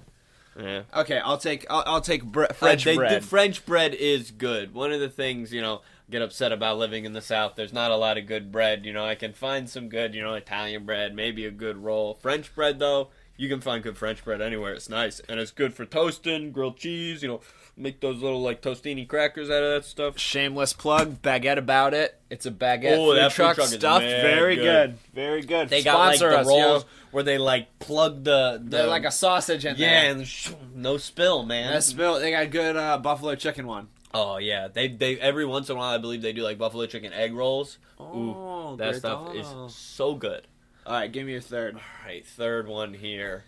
yeah. 0.60 0.82
Okay, 0.96 1.20
I'll 1.20 1.38
take 1.38 1.66
I'll, 1.70 1.84
I'll 1.86 2.02
take 2.02 2.24
bre- 2.24 2.46
French 2.56 2.88
Uh, 2.88 2.92
they- 2.92 2.96
bread. 2.98 3.22
the 3.22 3.26
French 3.28 3.66
bread 3.66 3.94
is 3.94 4.32
good. 4.32 4.74
One 4.74 4.92
of 4.92 5.00
the 5.00 5.10
things, 5.10 5.54
you 5.54 5.62
know, 5.62 5.82
get 6.10 6.22
upset 6.24 6.52
about 6.52 6.78
living 6.80 7.06
in 7.06 7.14
the 7.14 7.22
South. 7.22 7.54
There's 7.56 7.74
not 7.74 7.92
a 7.92 7.96
lot 7.96 8.18
of 8.18 8.26
good 8.26 8.52
bread. 8.52 8.84
You 8.86 8.94
know, 8.94 9.06
I 9.06 9.14
can 9.16 9.34
find 9.34 9.70
some 9.70 9.90
good, 9.90 10.16
you 10.16 10.24
know, 10.24 10.34
Italian 10.34 10.86
bread, 10.86 11.14
maybe 11.14 11.46
a 11.46 11.52
good 11.52 11.78
roll. 11.78 12.16
French 12.16 12.54
bread, 12.56 12.80
though, 12.80 13.10
you 13.40 13.48
can 13.50 13.62
find 13.62 13.82
good 13.82 13.98
French 13.98 14.24
bread 14.24 14.42
anywhere. 14.42 14.74
It's 14.74 14.90
nice 14.90 15.20
and 15.22 15.40
it's 15.40 15.52
good 15.52 15.74
for 15.74 15.86
toasting, 15.86 16.52
grilled 16.52 16.78
cheese. 16.78 17.24
You 17.24 17.30
know, 17.30 17.42
make 17.78 18.02
those 18.02 18.22
little 18.22 18.42
like 18.42 18.62
tostini 18.62 19.08
crackers 19.08 19.50
out 19.50 19.64
of 19.64 19.70
that 19.72 19.86
stuff. 19.86 20.20
Shameless 20.20 20.74
plug, 20.74 21.22
baguette 21.22 21.58
about 21.58 21.94
it. 21.94 22.20
It's 22.30 22.46
a 22.46 22.52
baguette 22.52 22.98
Oh, 22.98 23.12
food, 23.12 23.18
that 23.18 23.32
food 23.32 23.36
truck 23.44 23.56
truck 23.56 23.68
is 23.70 23.74
stuffed. 23.76 24.04
Very 24.04 24.56
good. 24.58 24.64
good. 24.64 24.98
very 25.14 25.42
good. 25.42 25.70
They 25.70 25.82
got 25.82 25.98
like 26.00 26.18
Sponsor 26.18 26.30
the 26.32 26.40
us, 26.40 26.48
rolls 26.48 26.84
yo. 26.84 26.90
where 27.12 27.24
they 27.24 27.38
like 27.38 27.80
plug 27.80 28.24
the, 28.26 28.60
the 28.62 28.70
They're 28.78 28.88
like 28.88 29.06
a 29.06 29.12
sausage 29.12 29.64
in 29.66 29.78
yeah, 29.78 30.02
there. 30.02 30.12
and 30.12 30.28
sh- 30.28 30.52
no 30.76 30.98
spill, 30.98 31.44
man. 31.44 31.72
That's 31.72 31.94
built. 31.94 32.20
They 32.20 32.32
got 32.32 32.52
good 32.52 32.76
uh, 32.76 32.98
buffalo 32.98 33.36
chicken 33.36 33.66
one. 33.66 33.88
Oh 34.14 34.38
yeah, 34.38 34.68
they 34.68 34.88
they 34.88 35.20
every 35.20 35.46
once 35.46 35.70
in 35.70 35.76
a 35.76 35.80
while 35.80 35.94
I 35.94 35.98
believe 36.00 36.22
they 36.24 36.34
do 36.34 36.42
like 36.42 36.58
buffalo 36.58 36.88
chicken 36.88 37.14
egg 37.14 37.34
rolls. 37.34 37.78
Oh, 38.00 38.76
that 38.78 38.96
stuff 38.96 39.28
call. 39.28 39.38
is 39.68 39.74
so 39.76 40.16
good. 40.16 40.48
All 40.90 40.96
right, 40.96 41.12
give 41.12 41.28
me 41.28 41.34
your 41.34 41.42
third. 41.42 41.76
All 41.76 41.82
right, 42.04 42.26
third 42.26 42.68
one 42.68 42.96
here. 42.96 43.44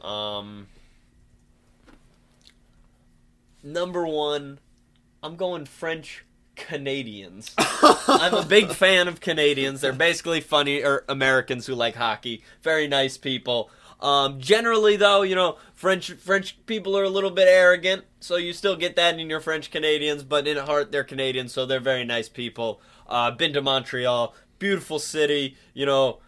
Um, 0.00 0.68
number 3.62 4.06
one, 4.06 4.60
I'm 5.22 5.36
going 5.36 5.66
French 5.66 6.24
Canadians. 6.56 7.54
I'm 7.58 8.32
a 8.32 8.46
big 8.46 8.72
fan 8.72 9.08
of 9.08 9.20
Canadians. 9.20 9.82
They're 9.82 9.92
basically 9.92 10.40
funny 10.40 10.82
or 10.82 11.04
Americans 11.06 11.66
who 11.66 11.74
like 11.74 11.96
hockey. 11.96 12.42
Very 12.62 12.88
nice 12.88 13.18
people. 13.18 13.68
Um, 14.00 14.40
generally, 14.40 14.96
though, 14.96 15.20
you 15.20 15.34
know, 15.34 15.58
French 15.74 16.12
French 16.12 16.64
people 16.64 16.96
are 16.96 17.04
a 17.04 17.10
little 17.10 17.30
bit 17.30 17.46
arrogant, 17.46 18.06
so 18.20 18.36
you 18.36 18.54
still 18.54 18.76
get 18.76 18.96
that 18.96 19.20
in 19.20 19.28
your 19.28 19.40
French 19.40 19.70
Canadians. 19.70 20.22
But 20.22 20.48
in 20.48 20.56
heart, 20.56 20.92
they're 20.92 21.04
Canadians, 21.04 21.52
so 21.52 21.66
they're 21.66 21.78
very 21.78 22.06
nice 22.06 22.30
people. 22.30 22.80
Uh, 23.06 23.30
been 23.32 23.52
to 23.52 23.60
Montreal, 23.60 24.34
beautiful 24.58 24.98
city. 24.98 25.58
You 25.74 25.84
know, 25.84 26.20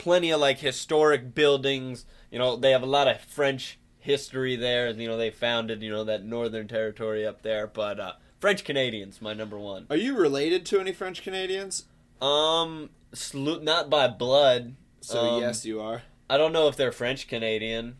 plenty 0.00 0.30
of 0.30 0.40
like 0.40 0.58
historic 0.58 1.34
buildings. 1.34 2.04
You 2.30 2.38
know, 2.38 2.56
they 2.56 2.72
have 2.72 2.82
a 2.82 2.86
lot 2.86 3.06
of 3.06 3.20
French 3.20 3.78
history 3.98 4.56
there. 4.56 4.90
You 4.90 5.06
know, 5.06 5.16
they 5.16 5.30
founded 5.30 5.82
you 5.82 5.90
know 5.90 6.04
that 6.04 6.24
northern 6.24 6.66
territory 6.66 7.24
up 7.26 7.42
there. 7.42 7.66
But 7.66 8.00
uh, 8.00 8.12
French 8.40 8.64
Canadians, 8.64 9.22
my 9.22 9.34
number 9.34 9.58
one. 9.58 9.86
Are 9.90 9.96
you 9.96 10.16
related 10.16 10.66
to 10.66 10.80
any 10.80 10.92
French 10.92 11.22
Canadians? 11.22 11.84
Um, 12.20 12.90
slu- 13.14 13.62
not 13.62 13.88
by 13.88 14.08
blood. 14.08 14.74
So 15.00 15.20
Um, 15.20 15.42
yes, 15.42 15.64
you 15.64 15.80
are. 15.80 16.02
I 16.28 16.36
don't 16.36 16.52
know 16.52 16.68
if 16.68 16.76
they're 16.76 16.92
French 16.92 17.28
Canadian. 17.28 17.96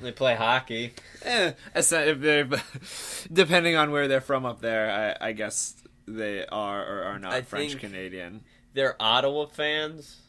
They 0.00 0.12
play 0.12 0.34
hockey. 0.34 0.94
Eh, 1.22 1.52
depending 3.32 3.76
on 3.76 3.92
where 3.92 4.08
they're 4.08 4.20
from 4.20 4.44
up 4.44 4.60
there, 4.60 5.16
I, 5.20 5.28
I 5.28 5.32
guess 5.32 5.76
they 6.06 6.44
are 6.46 6.84
or 6.84 7.04
are 7.04 7.18
not 7.18 7.32
I 7.32 7.42
French 7.42 7.78
Canadian. 7.78 8.42
They're 8.74 8.96
Ottawa 9.00 9.46
fans. 9.46 10.21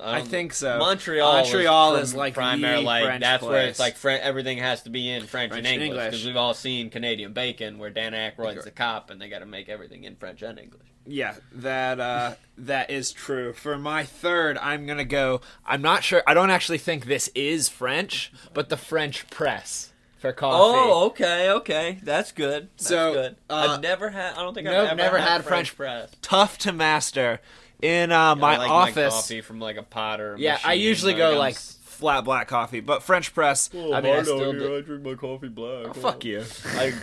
So 0.00 0.06
I 0.06 0.22
think 0.22 0.52
so. 0.54 0.78
Montreal, 0.78 1.32
Montreal 1.42 1.96
is, 1.96 2.08
is 2.10 2.14
like 2.14 2.34
primary, 2.34 2.76
the 2.76 2.80
like 2.82 3.04
French 3.04 3.20
that's 3.20 3.42
where 3.42 3.66
it's 3.66 3.78
like 3.78 4.02
everything 4.04 4.58
has 4.58 4.82
to 4.84 4.90
be 4.90 5.10
in 5.10 5.26
French, 5.26 5.52
French 5.52 5.66
and 5.66 5.82
English 5.82 6.04
because 6.06 6.24
we've 6.24 6.36
all 6.36 6.54
seen 6.54 6.88
Canadian 6.90 7.32
Bacon, 7.32 7.78
where 7.78 7.90
Dan 7.90 8.12
Aykroyd's 8.12 8.64
the 8.64 8.70
cop, 8.70 9.10
and 9.10 9.20
they 9.20 9.28
got 9.28 9.40
to 9.40 9.46
make 9.46 9.68
everything 9.68 10.04
in 10.04 10.16
French 10.16 10.42
and 10.42 10.58
English. 10.58 10.86
Yeah, 11.06 11.34
that 11.52 12.00
uh, 12.00 12.34
that 12.58 12.90
is 12.90 13.12
true. 13.12 13.52
For 13.52 13.76
my 13.78 14.04
third, 14.04 14.56
I'm 14.58 14.86
gonna 14.86 15.04
go. 15.04 15.40
I'm 15.66 15.82
not 15.82 16.02
sure. 16.04 16.22
I 16.26 16.34
don't 16.34 16.50
actually 16.50 16.78
think 16.78 17.06
this 17.06 17.28
is 17.34 17.68
French, 17.68 18.32
but 18.54 18.68
the 18.68 18.76
French 18.76 19.28
press 19.30 19.92
for 20.18 20.32
coffee. 20.32 20.56
Oh, 20.60 21.06
okay, 21.06 21.50
okay, 21.50 21.98
that's 22.02 22.32
good. 22.32 22.68
That's 22.76 22.86
So, 22.88 23.12
good. 23.14 23.36
uh, 23.48 23.68
I've 23.74 23.80
never 23.82 24.10
had. 24.10 24.34
I 24.34 24.42
don't 24.42 24.54
think 24.54 24.66
I've 24.68 24.72
nope, 24.74 24.86
ever 24.92 24.96
never 24.96 25.18
had, 25.18 25.28
had 25.28 25.44
French, 25.44 25.70
French- 25.70 26.10
press. 26.10 26.16
tough 26.22 26.58
to 26.58 26.72
master. 26.72 27.40
In 27.82 28.12
uh, 28.12 28.34
my 28.34 28.58
like 28.58 28.70
office, 28.70 28.96
my 28.96 29.08
coffee 29.08 29.40
from 29.40 29.60
like 29.60 29.76
a 29.76 29.82
pot 29.82 30.20
or 30.20 30.34
a 30.34 30.38
yeah, 30.38 30.58
I 30.64 30.74
usually 30.74 31.14
go 31.14 31.38
like 31.38 31.56
flat 32.00 32.24
black 32.24 32.48
coffee, 32.48 32.80
but 32.80 33.02
French 33.02 33.32
press. 33.34 33.70
Oh, 33.74 33.92
I 33.92 34.00
mean, 34.00 34.16
I 34.16 34.22
still 34.22 34.52
do. 34.52 34.76
I 34.76 34.80
drink 34.80 35.04
my 35.04 35.14
coffee 35.14 35.48
black. 35.48 35.88
Oh, 35.88 35.92
fuck 35.92 36.24
you. 36.24 36.42
I 36.64 36.94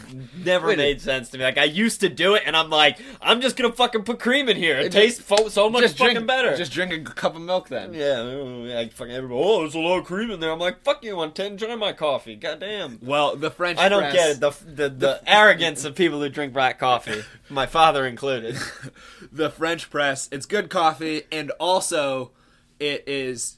never 0.43 0.67
Wait 0.67 0.77
made 0.77 1.01
sense 1.01 1.29
to 1.29 1.37
me. 1.37 1.43
Like 1.43 1.57
I 1.57 1.65
used 1.65 2.01
to 2.01 2.09
do 2.09 2.33
it, 2.35 2.43
and 2.45 2.57
I'm 2.57 2.69
like, 2.69 2.99
I'm 3.21 3.39
just 3.39 3.55
gonna 3.55 3.71
fucking 3.71 4.03
put 4.03 4.19
cream 4.19 4.49
in 4.49 4.57
here. 4.57 4.77
It 4.77 4.91
tastes 4.91 5.21
fo- 5.21 5.49
so 5.49 5.69
much 5.69 5.83
just 5.83 5.97
fucking 5.97 6.15
drink, 6.15 6.27
better. 6.27 6.57
Just 6.57 6.73
drink 6.73 6.91
a 6.91 6.99
cup 6.99 7.35
of 7.35 7.41
milk 7.41 7.69
then. 7.69 7.93
yeah, 7.93 8.19
oh, 8.19 8.65
yeah, 8.65 8.75
like 8.75 8.91
fucking 8.91 9.13
everybody. 9.13 9.39
Oh, 9.39 9.59
there's 9.59 9.75
a 9.75 9.79
lot 9.79 9.99
of 9.99 10.05
cream 10.05 10.31
in 10.31 10.39
there. 10.39 10.51
I'm 10.51 10.59
like, 10.59 10.81
fuck 10.83 11.03
you. 11.03 11.19
I'm 11.19 11.31
ten 11.31 11.53
enjoy 11.53 11.75
my 11.75 11.93
coffee. 11.93 12.35
Goddamn. 12.35 12.99
Well, 13.01 13.35
the 13.35 13.51
French. 13.51 13.79
I 13.79 13.89
don't 13.89 14.01
press, 14.01 14.13
get 14.13 14.29
it. 14.31 14.39
The, 14.39 14.51
the 14.65 14.89
the 14.89 15.21
arrogance 15.27 15.85
of 15.85 15.95
people 15.95 16.19
who 16.19 16.29
drink 16.29 16.53
black 16.53 16.79
coffee, 16.79 17.23
my 17.49 17.67
father 17.67 18.05
included. 18.05 18.57
the 19.31 19.49
French 19.49 19.89
press. 19.89 20.27
It's 20.31 20.45
good 20.45 20.69
coffee, 20.69 21.23
and 21.31 21.51
also 21.59 22.31
it 22.79 23.03
is 23.07 23.57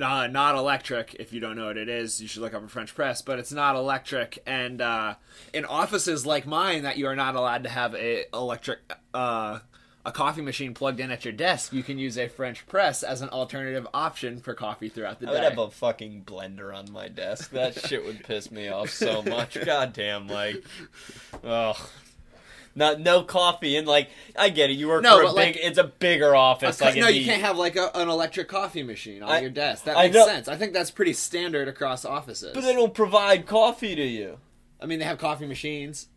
uh, 0.00 0.26
not 0.26 0.54
electric. 0.54 1.14
If 1.18 1.32
you 1.32 1.40
don't 1.40 1.56
know 1.56 1.66
what 1.66 1.76
it 1.76 1.88
is, 1.88 2.20
you 2.20 2.28
should 2.28 2.42
look 2.42 2.54
up 2.54 2.64
a 2.64 2.68
French 2.68 2.94
press. 2.94 3.22
But 3.22 3.38
it's 3.38 3.52
not 3.52 3.76
electric, 3.76 4.42
and 4.46 4.80
uh, 4.80 5.14
in 5.52 5.64
offices 5.64 6.26
like 6.26 6.46
mine, 6.46 6.82
that 6.82 6.98
you 6.98 7.06
are 7.06 7.16
not 7.16 7.34
allowed 7.34 7.64
to 7.64 7.70
have 7.70 7.94
a 7.94 8.24
electric. 8.32 8.80
Uh, 9.12 9.60
a 10.06 10.12
coffee 10.12 10.42
machine 10.42 10.74
plugged 10.74 11.00
in 11.00 11.10
at 11.10 11.24
your 11.24 11.32
desk, 11.32 11.72
you 11.72 11.82
can 11.82 11.98
use 11.98 12.18
a 12.18 12.28
French 12.28 12.66
press 12.66 13.02
as 13.02 13.22
an 13.22 13.30
alternative 13.30 13.86
option 13.94 14.38
for 14.38 14.52
coffee 14.52 14.90
throughout 14.90 15.18
the 15.18 15.26
day. 15.26 15.32
I 15.32 15.34
would 15.36 15.44
have 15.44 15.58
a 15.58 15.70
fucking 15.70 16.24
blender 16.26 16.76
on 16.76 16.92
my 16.92 17.08
desk. 17.08 17.52
That 17.52 17.74
shit 17.86 18.04
would 18.04 18.22
piss 18.22 18.50
me 18.50 18.68
off 18.68 18.90
so 18.90 19.22
much. 19.22 19.56
Goddamn, 19.64 20.28
like, 20.28 20.62
ugh. 21.42 21.76
Not 22.76 23.00
no 23.00 23.22
coffee 23.22 23.76
and 23.76 23.86
like 23.86 24.08
I 24.36 24.48
get 24.48 24.70
it. 24.70 24.74
You 24.74 24.88
work 24.88 25.02
No, 25.02 25.18
for 25.18 25.22
a 25.24 25.26
big. 25.28 25.34
like- 25.36 25.58
it's 25.62 25.78
a 25.78 25.84
bigger 25.84 26.34
office. 26.34 26.80
A 26.80 26.84
like 26.84 26.96
no, 26.96 27.08
you 27.08 27.24
can't 27.24 27.42
have 27.42 27.56
like 27.56 27.76
a, 27.76 27.90
an 27.96 28.08
electric 28.08 28.48
coffee 28.48 28.82
machine 28.82 29.22
on 29.22 29.30
I- 29.30 29.40
your 29.40 29.50
desk. 29.50 29.84
That 29.84 29.96
I 29.96 30.04
makes 30.04 30.14
know- 30.16 30.26
sense. 30.26 30.48
I 30.48 30.56
think 30.56 30.72
that's 30.72 30.90
pretty 30.90 31.12
standard 31.12 31.68
across 31.68 32.04
offices. 32.04 32.52
But 32.54 32.62
they 32.62 32.72
don't 32.74 32.92
provide 32.94 33.46
coffee 33.46 33.94
to 33.94 34.02
you. 34.04 34.38
I 34.80 34.86
mean, 34.86 34.98
they 34.98 35.04
have 35.04 35.18
coffee 35.18 35.46
machines. 35.46 36.08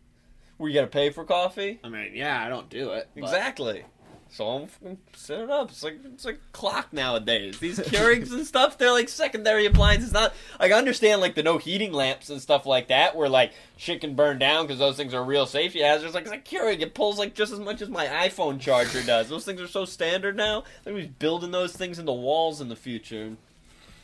Where 0.56 0.68
you 0.68 0.74
gotta 0.74 0.88
pay 0.88 1.10
for 1.10 1.24
coffee? 1.24 1.78
I 1.84 1.88
mean, 1.88 2.10
yeah, 2.14 2.44
I 2.44 2.48
don't 2.48 2.68
do 2.68 2.90
it. 2.90 3.08
but- 3.14 3.22
Exactly. 3.22 3.84
So 4.30 4.68
I'm 4.84 4.98
set 5.14 5.40
it 5.40 5.50
up. 5.50 5.70
It's 5.70 5.82
like 5.82 5.98
it's 6.04 6.24
like 6.24 6.40
clock 6.52 6.92
nowadays. 6.92 7.58
These 7.58 7.78
Keurigs 7.78 8.30
and 8.30 8.46
stuff, 8.46 8.76
they're 8.76 8.92
like 8.92 9.08
secondary 9.08 9.64
appliances. 9.64 10.12
Not 10.12 10.34
like 10.60 10.70
I 10.70 10.76
understand 10.76 11.20
like 11.20 11.34
the 11.34 11.42
no 11.42 11.58
heating 11.58 11.92
lamps 11.92 12.28
and 12.28 12.40
stuff 12.40 12.66
like 12.66 12.88
that, 12.88 13.16
where 13.16 13.28
like 13.28 13.52
shit 13.76 14.00
can 14.02 14.14
burn 14.14 14.38
down 14.38 14.66
because 14.66 14.78
those 14.78 14.96
things 14.96 15.14
are 15.14 15.24
real 15.24 15.46
safety 15.46 15.80
hazards. 15.80 16.14
Like 16.14 16.26
it's 16.26 16.32
a 16.32 16.38
Keurig, 16.38 16.80
it 16.80 16.94
pulls 16.94 17.18
like 17.18 17.34
just 17.34 17.52
as 17.52 17.58
much 17.60 17.80
as 17.80 17.88
my 17.88 18.06
iPhone 18.06 18.60
charger 18.60 19.02
does. 19.02 19.28
Those 19.28 19.44
things 19.44 19.60
are 19.60 19.68
so 19.68 19.84
standard 19.84 20.36
now. 20.36 20.62
They're 20.84 20.92
gonna 20.92 21.06
be 21.06 21.12
building 21.18 21.50
those 21.50 21.72
things 21.74 21.98
into 21.98 22.12
walls 22.12 22.60
in 22.60 22.68
the 22.68 22.76
future. 22.76 23.36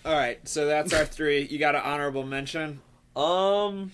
All 0.06 0.14
right, 0.14 0.46
so 0.48 0.66
that's 0.66 0.92
our 0.92 1.04
three. 1.04 1.42
You 1.42 1.58
got 1.58 1.74
an 1.74 1.82
honorable 1.82 2.24
mention. 2.24 2.80
Um. 3.14 3.92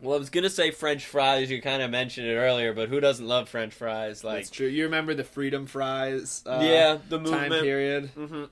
Well, 0.00 0.16
I 0.16 0.18
was 0.18 0.30
gonna 0.30 0.50
say 0.50 0.70
French 0.70 1.04
fries. 1.04 1.50
You 1.50 1.60
kind 1.60 1.82
of 1.82 1.90
mentioned 1.90 2.26
it 2.26 2.34
earlier, 2.36 2.72
but 2.72 2.88
who 2.88 3.00
doesn't 3.00 3.26
love 3.26 3.48
French 3.48 3.74
fries? 3.74 4.24
Like, 4.24 4.36
That's 4.36 4.50
true. 4.50 4.66
You 4.66 4.84
remember 4.84 5.12
the 5.14 5.24
Freedom 5.24 5.66
Fries? 5.66 6.42
Uh, 6.46 6.60
yeah, 6.62 6.98
the 7.08 7.18
time 7.18 7.42
movement. 7.50 7.62
period. 7.62 8.10
hmm 8.14 8.44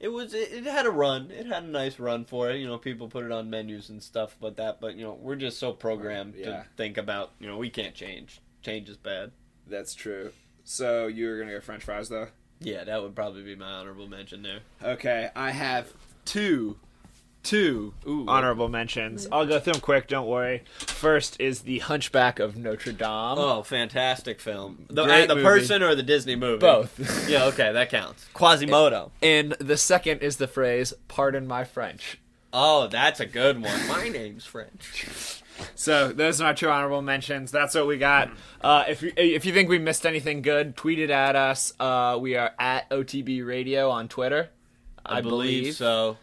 It 0.00 0.08
was. 0.08 0.34
It, 0.34 0.52
it 0.52 0.64
had 0.64 0.86
a 0.86 0.90
run. 0.90 1.30
It 1.30 1.46
had 1.46 1.62
a 1.64 1.66
nice 1.68 1.98
run 1.98 2.24
for 2.24 2.50
it. 2.50 2.56
You 2.56 2.66
know, 2.66 2.76
people 2.78 3.08
put 3.08 3.24
it 3.24 3.32
on 3.32 3.50
menus 3.50 3.88
and 3.88 4.02
stuff, 4.02 4.36
but 4.40 4.56
that. 4.56 4.80
But 4.80 4.96
you 4.96 5.04
know, 5.04 5.14
we're 5.20 5.36
just 5.36 5.58
so 5.58 5.72
programmed 5.72 6.34
Yeah. 6.36 6.44
to 6.46 6.66
think 6.76 6.96
about. 6.98 7.30
You 7.40 7.46
know, 7.46 7.56
we 7.56 7.70
can't 7.70 7.94
change. 7.94 8.40
Change 8.62 8.88
is 8.88 8.96
bad. 8.96 9.30
That's 9.66 9.94
true. 9.94 10.32
So 10.64 11.06
you 11.06 11.28
were 11.28 11.38
gonna 11.38 11.52
go 11.52 11.60
French 11.60 11.84
fries 11.84 12.08
though. 12.08 12.28
Yeah, 12.60 12.82
that 12.82 13.00
would 13.02 13.14
probably 13.14 13.42
be 13.44 13.54
my 13.54 13.66
honorable 13.70 14.08
mention 14.08 14.42
there. 14.42 14.60
Okay, 14.82 15.30
I 15.36 15.52
have 15.52 15.92
two, 16.24 16.76
two 17.42 17.94
Ooh. 18.06 18.26
honorable 18.28 18.68
mentions. 18.68 19.26
I'll 19.30 19.46
go 19.46 19.58
through 19.58 19.74
them 19.74 19.82
quick. 19.82 20.08
Don't 20.08 20.26
worry. 20.26 20.64
First 20.78 21.40
is 21.40 21.62
the 21.62 21.78
Hunchback 21.80 22.38
of 22.38 22.56
Notre 22.56 22.92
Dame. 22.92 23.08
Oh, 23.08 23.62
fantastic 23.62 24.40
film. 24.40 24.86
The, 24.88 25.04
uh, 25.04 25.26
the 25.26 25.36
person 25.36 25.82
or 25.82 25.94
the 25.94 26.02
Disney 26.02 26.36
movie? 26.36 26.60
Both. 26.60 27.28
yeah, 27.28 27.44
okay, 27.46 27.72
that 27.72 27.90
counts. 27.90 28.26
Quasimodo. 28.34 29.12
And 29.22 29.52
the 29.52 29.76
second 29.76 30.22
is 30.22 30.36
the 30.36 30.48
phrase 30.48 30.92
"Pardon 31.08 31.46
my 31.46 31.64
French." 31.64 32.18
Oh, 32.52 32.86
that's 32.86 33.20
a 33.20 33.26
good 33.26 33.62
one. 33.62 33.86
My 33.88 34.08
name's 34.08 34.44
French. 34.44 35.42
So 35.74 36.12
those 36.12 36.40
are 36.40 36.46
our 36.46 36.54
two 36.54 36.68
honorable 36.68 37.02
mentions. 37.02 37.50
That's 37.50 37.74
what 37.74 37.88
we 37.88 37.98
got. 37.98 38.30
Uh, 38.60 38.84
if 38.88 39.02
you 39.02 39.12
if 39.16 39.44
you 39.44 39.52
think 39.52 39.68
we 39.68 39.78
missed 39.78 40.06
anything 40.06 40.42
good, 40.42 40.76
tweet 40.76 41.00
it 41.00 41.10
at 41.10 41.34
us. 41.34 41.72
Uh, 41.80 42.16
we 42.20 42.36
are 42.36 42.52
at 42.58 42.88
OTB 42.90 43.44
Radio 43.44 43.90
on 43.90 44.06
Twitter. 44.06 44.50
I, 45.04 45.18
I 45.18 45.20
believe 45.20 45.74
so. 45.74 46.16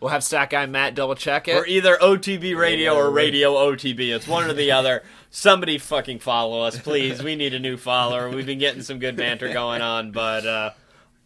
We'll 0.00 0.10
have 0.10 0.24
Stack 0.24 0.50
Guy 0.50 0.64
Matt 0.66 0.94
double 0.94 1.14
check 1.14 1.46
it. 1.46 1.56
Or 1.56 1.66
either 1.66 1.96
OTB 1.96 2.56
Radio 2.56 2.94
or 2.96 3.10
Radio 3.10 3.54
OTB. 3.54 4.14
It's 4.14 4.26
one 4.26 4.48
or 4.48 4.54
the 4.54 4.72
other. 4.72 5.02
Somebody 5.30 5.78
fucking 5.78 6.20
follow 6.20 6.62
us, 6.62 6.78
please. 6.78 7.22
We 7.22 7.36
need 7.36 7.52
a 7.54 7.60
new 7.60 7.76
follower. 7.76 8.30
We've 8.30 8.46
been 8.46 8.58
getting 8.58 8.82
some 8.82 8.98
good 8.98 9.16
banter 9.16 9.52
going 9.52 9.82
on, 9.82 10.10
but 10.10 10.46
uh. 10.46 10.70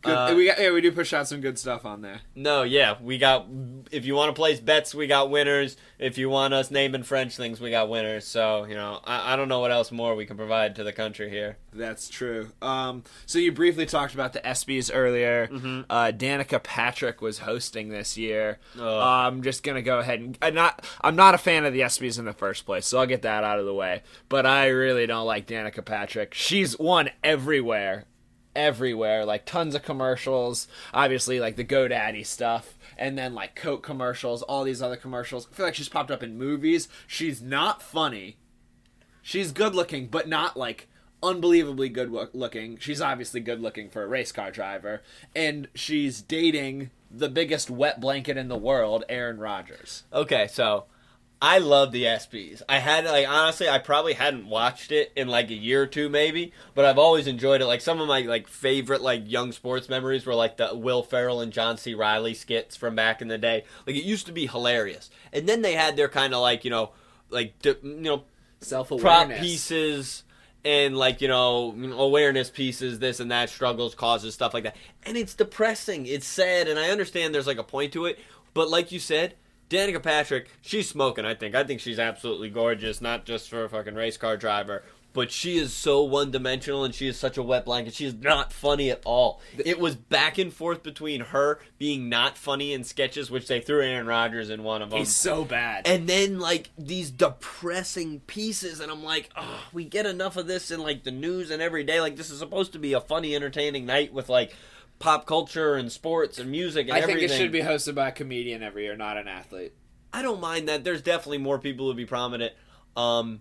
Uh, 0.04 0.34
we 0.36 0.46
got, 0.46 0.58
yeah, 0.60 0.70
we 0.70 0.80
do 0.80 0.92
push 0.92 1.12
out 1.12 1.28
some 1.28 1.40
good 1.40 1.58
stuff 1.58 1.84
on 1.84 2.02
there. 2.02 2.20
No, 2.34 2.62
yeah, 2.62 2.96
we 3.00 3.18
got. 3.18 3.46
If 3.90 4.04
you 4.04 4.14
want 4.14 4.30
to 4.30 4.32
place 4.34 4.60
bets, 4.60 4.94
we 4.94 5.06
got 5.06 5.30
winners. 5.30 5.76
If 5.98 6.18
you 6.18 6.28
want 6.28 6.54
us 6.54 6.70
naming 6.70 7.02
French 7.02 7.36
things, 7.36 7.60
we 7.60 7.70
got 7.70 7.88
winners. 7.88 8.26
So 8.26 8.64
you 8.64 8.74
know, 8.74 9.00
I, 9.04 9.32
I 9.32 9.36
don't 9.36 9.48
know 9.48 9.60
what 9.60 9.70
else 9.70 9.90
more 9.92 10.14
we 10.14 10.26
can 10.26 10.36
provide 10.36 10.74
to 10.76 10.84
the 10.84 10.92
country 10.92 11.30
here. 11.30 11.58
That's 11.72 12.08
true. 12.08 12.50
Um, 12.62 13.04
so 13.26 13.38
you 13.38 13.52
briefly 13.52 13.86
talked 13.86 14.14
about 14.14 14.32
the 14.32 14.40
ESPYS 14.40 14.90
earlier. 14.92 15.48
Uh, 15.90 16.12
Danica 16.14 16.62
Patrick 16.62 17.20
was 17.20 17.38
hosting 17.40 17.88
this 17.88 18.16
year. 18.16 18.58
Oh. 18.78 19.00
I'm 19.00 19.42
just 19.42 19.62
gonna 19.62 19.82
go 19.82 19.98
ahead 19.98 20.20
and 20.20 20.38
I'm 20.42 20.54
not. 20.54 20.84
I'm 21.00 21.16
not 21.16 21.34
a 21.34 21.38
fan 21.38 21.64
of 21.64 21.72
the 21.72 21.80
ESPYS 21.80 22.18
in 22.18 22.24
the 22.24 22.32
first 22.32 22.66
place, 22.66 22.86
so 22.86 22.98
I'll 22.98 23.06
get 23.06 23.22
that 23.22 23.44
out 23.44 23.58
of 23.58 23.66
the 23.66 23.74
way. 23.74 24.02
But 24.28 24.46
I 24.46 24.66
really 24.68 25.06
don't 25.06 25.26
like 25.26 25.46
Danica 25.46 25.84
Patrick. 25.84 26.34
She's 26.34 26.78
won 26.78 27.10
everywhere, 27.22 28.04
everywhere. 28.54 29.24
Like 29.24 29.44
tons 29.44 29.74
of 29.74 29.82
commercials. 29.82 30.68
Obviously, 30.92 31.40
like 31.40 31.56
the 31.56 31.64
GoDaddy 31.64 32.24
stuff. 32.24 32.74
And 32.96 33.18
then 33.18 33.34
like 33.34 33.54
Coke 33.54 33.82
commercials, 33.82 34.42
all 34.42 34.64
these 34.64 34.82
other 34.82 34.96
commercials. 34.96 35.48
I 35.50 35.54
feel 35.54 35.66
like 35.66 35.74
she's 35.74 35.88
popped 35.88 36.10
up 36.10 36.22
in 36.22 36.38
movies. 36.38 36.88
She's 37.06 37.42
not 37.42 37.82
funny. 37.82 38.36
She's 39.22 39.52
good 39.52 39.74
looking, 39.74 40.06
but 40.08 40.28
not 40.28 40.56
like 40.56 40.88
unbelievably 41.22 41.88
good 41.88 42.10
looking. 42.34 42.76
She's 42.78 43.00
obviously 43.00 43.40
good 43.40 43.60
looking 43.60 43.88
for 43.88 44.02
a 44.02 44.06
race 44.06 44.30
car 44.30 44.50
driver, 44.50 45.02
and 45.34 45.68
she's 45.74 46.20
dating 46.20 46.90
the 47.10 47.30
biggest 47.30 47.70
wet 47.70 48.00
blanket 48.00 48.36
in 48.36 48.48
the 48.48 48.56
world, 48.58 49.04
Aaron 49.08 49.38
Rodgers. 49.38 50.04
Okay, 50.12 50.46
so 50.46 50.84
I 51.42 51.58
love 51.58 51.92
the 51.92 52.04
ESPYS. 52.04 52.62
I 52.68 52.78
had 52.78 53.04
like 53.04 53.28
honestly, 53.28 53.68
I 53.68 53.78
probably 53.78 54.14
hadn't 54.14 54.46
watched 54.46 54.92
it 54.92 55.12
in 55.14 55.28
like 55.28 55.50
a 55.50 55.54
year 55.54 55.82
or 55.82 55.86
two, 55.86 56.08
maybe, 56.08 56.52
but 56.74 56.84
I've 56.84 56.98
always 56.98 57.26
enjoyed 57.26 57.60
it. 57.60 57.66
Like 57.66 57.80
some 57.80 58.00
of 58.00 58.08
my 58.08 58.20
like 58.22 58.48
favorite 58.48 59.02
like 59.02 59.30
young 59.30 59.52
sports 59.52 59.88
memories 59.88 60.24
were 60.24 60.34
like 60.34 60.56
the 60.56 60.74
Will 60.74 61.02
Ferrell 61.02 61.40
and 61.40 61.52
John 61.52 61.76
C. 61.76 61.94
Reilly 61.94 62.34
skits 62.34 62.76
from 62.76 62.94
back 62.94 63.20
in 63.20 63.28
the 63.28 63.38
day. 63.38 63.64
Like 63.86 63.96
it 63.96 64.04
used 64.04 64.26
to 64.26 64.32
be 64.32 64.46
hilarious, 64.46 65.10
and 65.32 65.46
then 65.46 65.62
they 65.62 65.74
had 65.74 65.96
their 65.96 66.08
kind 66.08 66.32
of 66.32 66.40
like 66.40 66.64
you 66.64 66.70
know 66.70 66.92
like 67.30 67.54
you 67.64 67.76
know 67.82 68.24
Self 68.60 68.88
prop 68.88 69.28
pieces 69.28 70.24
and 70.64 70.96
like 70.96 71.20
you 71.20 71.28
know 71.28 71.74
awareness 71.92 72.48
pieces 72.48 72.98
this 72.98 73.20
and 73.20 73.30
that 73.30 73.50
struggles 73.50 73.94
causes 73.94 74.32
stuff 74.32 74.54
like 74.54 74.64
that 74.64 74.76
and 75.02 75.16
it's 75.16 75.34
depressing 75.34 76.06
it's 76.06 76.26
sad 76.26 76.66
and 76.66 76.78
i 76.78 76.88
understand 76.88 77.34
there's 77.34 77.46
like 77.46 77.58
a 77.58 77.64
point 77.64 77.92
to 77.92 78.06
it 78.06 78.18
but 78.54 78.70
like 78.70 78.90
you 78.90 78.98
said 78.98 79.34
danica 79.70 80.02
patrick 80.02 80.50
she's 80.60 80.88
smoking 80.88 81.24
i 81.24 81.34
think 81.34 81.54
i 81.54 81.64
think 81.64 81.80
she's 81.80 81.98
absolutely 81.98 82.50
gorgeous 82.50 83.00
not 83.00 83.24
just 83.24 83.48
for 83.48 83.64
a 83.64 83.68
fucking 83.68 83.94
race 83.94 84.16
car 84.16 84.36
driver 84.36 84.82
but 85.12 85.30
she 85.30 85.56
is 85.58 85.72
so 85.72 86.02
one 86.02 86.32
dimensional 86.32 86.82
and 86.84 86.92
she 86.92 87.06
is 87.06 87.16
such 87.16 87.36
a 87.38 87.42
wet 87.44 87.64
blanket. 87.64 87.94
She 87.94 88.04
is 88.04 88.14
not 88.14 88.52
funny 88.52 88.90
at 88.90 89.00
all. 89.04 89.40
It 89.64 89.78
was 89.78 89.94
back 89.94 90.38
and 90.38 90.52
forth 90.52 90.82
between 90.82 91.20
her 91.20 91.60
being 91.78 92.08
not 92.08 92.36
funny 92.36 92.72
in 92.72 92.82
sketches, 92.82 93.30
which 93.30 93.46
they 93.46 93.60
threw 93.60 93.80
Aaron 93.80 94.08
Rodgers 94.08 94.50
in 94.50 94.64
one 94.64 94.82
of 94.82 94.90
them 94.90 94.98
He's 94.98 95.14
so 95.14 95.44
bad. 95.44 95.86
and 95.86 96.08
then 96.08 96.40
like 96.40 96.70
these 96.76 97.12
depressing 97.12 98.20
pieces 98.26 98.80
and 98.80 98.90
i'm 98.90 99.04
like 99.04 99.30
oh 99.36 99.60
we 99.72 99.84
get 99.84 100.04
enough 100.04 100.36
of 100.36 100.48
this 100.48 100.72
in 100.72 100.80
like 100.80 101.04
the 101.04 101.12
news 101.12 101.52
and 101.52 101.62
every 101.62 101.84
day 101.84 102.00
like 102.00 102.16
this 102.16 102.30
is 102.30 102.40
supposed 102.40 102.72
to 102.72 102.80
be 102.80 102.92
a 102.94 103.00
funny 103.00 103.36
entertaining 103.36 103.86
night 103.86 104.12
with 104.12 104.28
like 104.28 104.56
pop 105.04 105.26
culture 105.26 105.74
and 105.74 105.92
sports 105.92 106.38
and 106.38 106.50
music 106.50 106.88
and 106.88 106.96
I 106.96 107.02
think 107.02 107.20
it 107.20 107.30
should 107.30 107.52
be 107.52 107.60
hosted 107.60 107.94
by 107.94 108.08
a 108.08 108.12
comedian 108.12 108.62
every 108.62 108.84
year, 108.84 108.96
not 108.96 109.16
an 109.18 109.28
athlete. 109.28 109.72
i 110.12 110.22
don't 110.22 110.40
mind 110.40 110.68
that 110.68 110.82
there's 110.82 111.02
definitely 111.02 111.38
more 111.38 111.58
people 111.58 111.86
who 111.86 111.94
be 111.94 112.06
prominent 112.06 112.54
um 112.96 113.40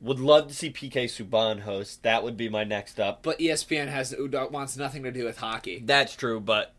would 0.00 0.18
love 0.18 0.48
to 0.48 0.54
see 0.54 0.70
pk 0.70 1.04
subban 1.04 1.60
host 1.60 2.02
that 2.02 2.22
would 2.24 2.36
be 2.36 2.48
my 2.48 2.64
next 2.64 2.98
up 2.98 3.22
But 3.22 3.38
ESPN 3.38 3.88
has 3.88 4.14
wants 4.50 4.76
nothing 4.76 5.02
to 5.02 5.12
do 5.12 5.24
with 5.24 5.38
hockey. 5.38 5.82
That's 5.84 6.16
true, 6.16 6.40
but 6.40 6.74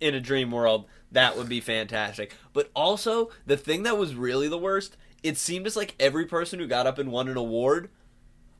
in 0.00 0.14
a 0.14 0.20
dream 0.20 0.50
world, 0.50 0.86
that 1.10 1.36
would 1.36 1.48
be 1.48 1.60
fantastic. 1.60 2.34
But 2.52 2.70
also, 2.74 3.30
the 3.46 3.56
thing 3.56 3.82
that 3.82 3.98
was 3.98 4.14
really 4.14 4.48
the 4.48 4.58
worst, 4.58 4.96
it 5.22 5.36
seemed 5.36 5.66
as 5.66 5.76
like 5.76 5.94
every 5.98 6.26
person 6.26 6.58
who 6.58 6.66
got 6.66 6.86
up 6.86 6.98
and 6.98 7.10
won 7.10 7.28
an 7.28 7.36
award, 7.36 7.90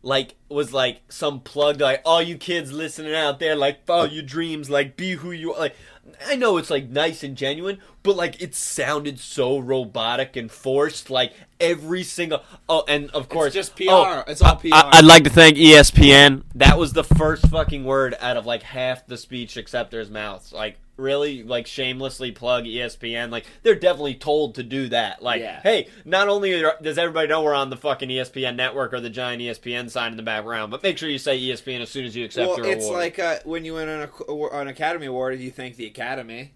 like, 0.09 0.37
was 0.49 0.73
like 0.73 1.03
some 1.11 1.40
plug, 1.40 1.83
like, 1.83 2.01
all 2.03 2.23
you 2.23 2.38
kids 2.38 2.73
listening 2.73 3.14
out 3.14 3.38
there, 3.38 3.55
like, 3.55 3.85
follow 3.85 4.05
uh, 4.05 4.09
your 4.09 4.23
dreams, 4.23 4.71
like, 4.71 4.97
be 4.97 5.12
who 5.12 5.31
you 5.31 5.53
are. 5.53 5.61
Like, 5.61 5.77
I 6.27 6.35
know 6.35 6.57
it's 6.57 6.71
like 6.71 6.88
nice 6.88 7.23
and 7.23 7.37
genuine, 7.37 7.79
but 8.09 8.16
like, 8.16 8.40
it 8.40 8.55
sounded 8.55 9.21
so 9.21 9.59
robotic 9.59 10.35
and 10.35 10.51
forced, 10.51 11.11
like, 11.11 11.35
every 11.61 12.03
single. 12.03 12.42
Oh, 12.66 12.83
and 12.88 13.11
of 13.11 13.29
course, 13.29 13.53
just 13.53 13.77
PR. 13.77 13.85
oh, 13.90 14.25
It's 14.27 14.40
all 14.40 14.57
PR. 14.57 14.68
I, 14.73 14.97
would 14.97 15.05
like 15.05 15.25
to 15.25 15.31
thank 15.31 15.59
ESPN. 15.59 16.44
That 16.55 16.79
was 16.79 16.94
the 16.94 17.05
first 17.05 17.47
fucking 17.49 17.85
word 17.85 18.16
out 18.18 18.38
of 18.38 18.47
like 18.47 18.62
half 18.62 19.07
the 19.07 19.18
speech 19.18 19.57
acceptors' 19.59 20.09
mouths. 20.11 20.55
Like 20.55 20.79
really, 20.97 21.42
like 21.42 21.66
shamelessly 21.66 22.33
plug 22.33 22.64
ESPN. 22.64 23.31
Like 23.31 23.44
they're 23.62 23.75
definitely 23.75 24.14
told 24.14 24.55
to 24.57 24.62
do 24.62 24.88
that. 24.88 25.23
Like, 25.23 25.40
Yeah. 25.42 25.61
hey, 25.62 25.88
not 26.05 26.29
only 26.29 26.64
are- 26.64 26.77
does 26.83 26.97
everybody 26.99 27.29
know 27.29 27.42
we're 27.42 27.55
on 27.55 27.71
the 27.71 27.77
fucking 27.77 28.09
ESPN 28.09 28.57
network 28.57 28.92
or 28.94 29.01
the 29.01 29.11
giant 29.11 29.42
ESPN 29.42 29.90
sign 29.90 30.12
in 30.12 30.16
the 30.16 30.23
background, 30.23 30.71
but 30.71 30.83
make 30.83 30.97
sure 30.99 31.09
you 31.09 31.18
say 31.18 31.38
ESPN 31.38 31.81
as 31.83 31.90
soon 31.90 32.05
as 32.05 32.16
you 32.16 32.25
accept 32.25 32.49
well, 32.49 32.59
your 32.59 32.66
it's 32.68 32.87
award. 32.87 32.99
like 32.99 33.18
uh, 33.18 33.38
when 33.44 33.64
you 33.64 33.75
win 33.75 33.88
an, 33.88 34.09
an 34.53 34.68
Academy 34.68 35.07
Award, 35.07 35.38
you 35.38 35.51
thank 35.51 35.77
the 35.77 35.87
Academy. 35.87 36.53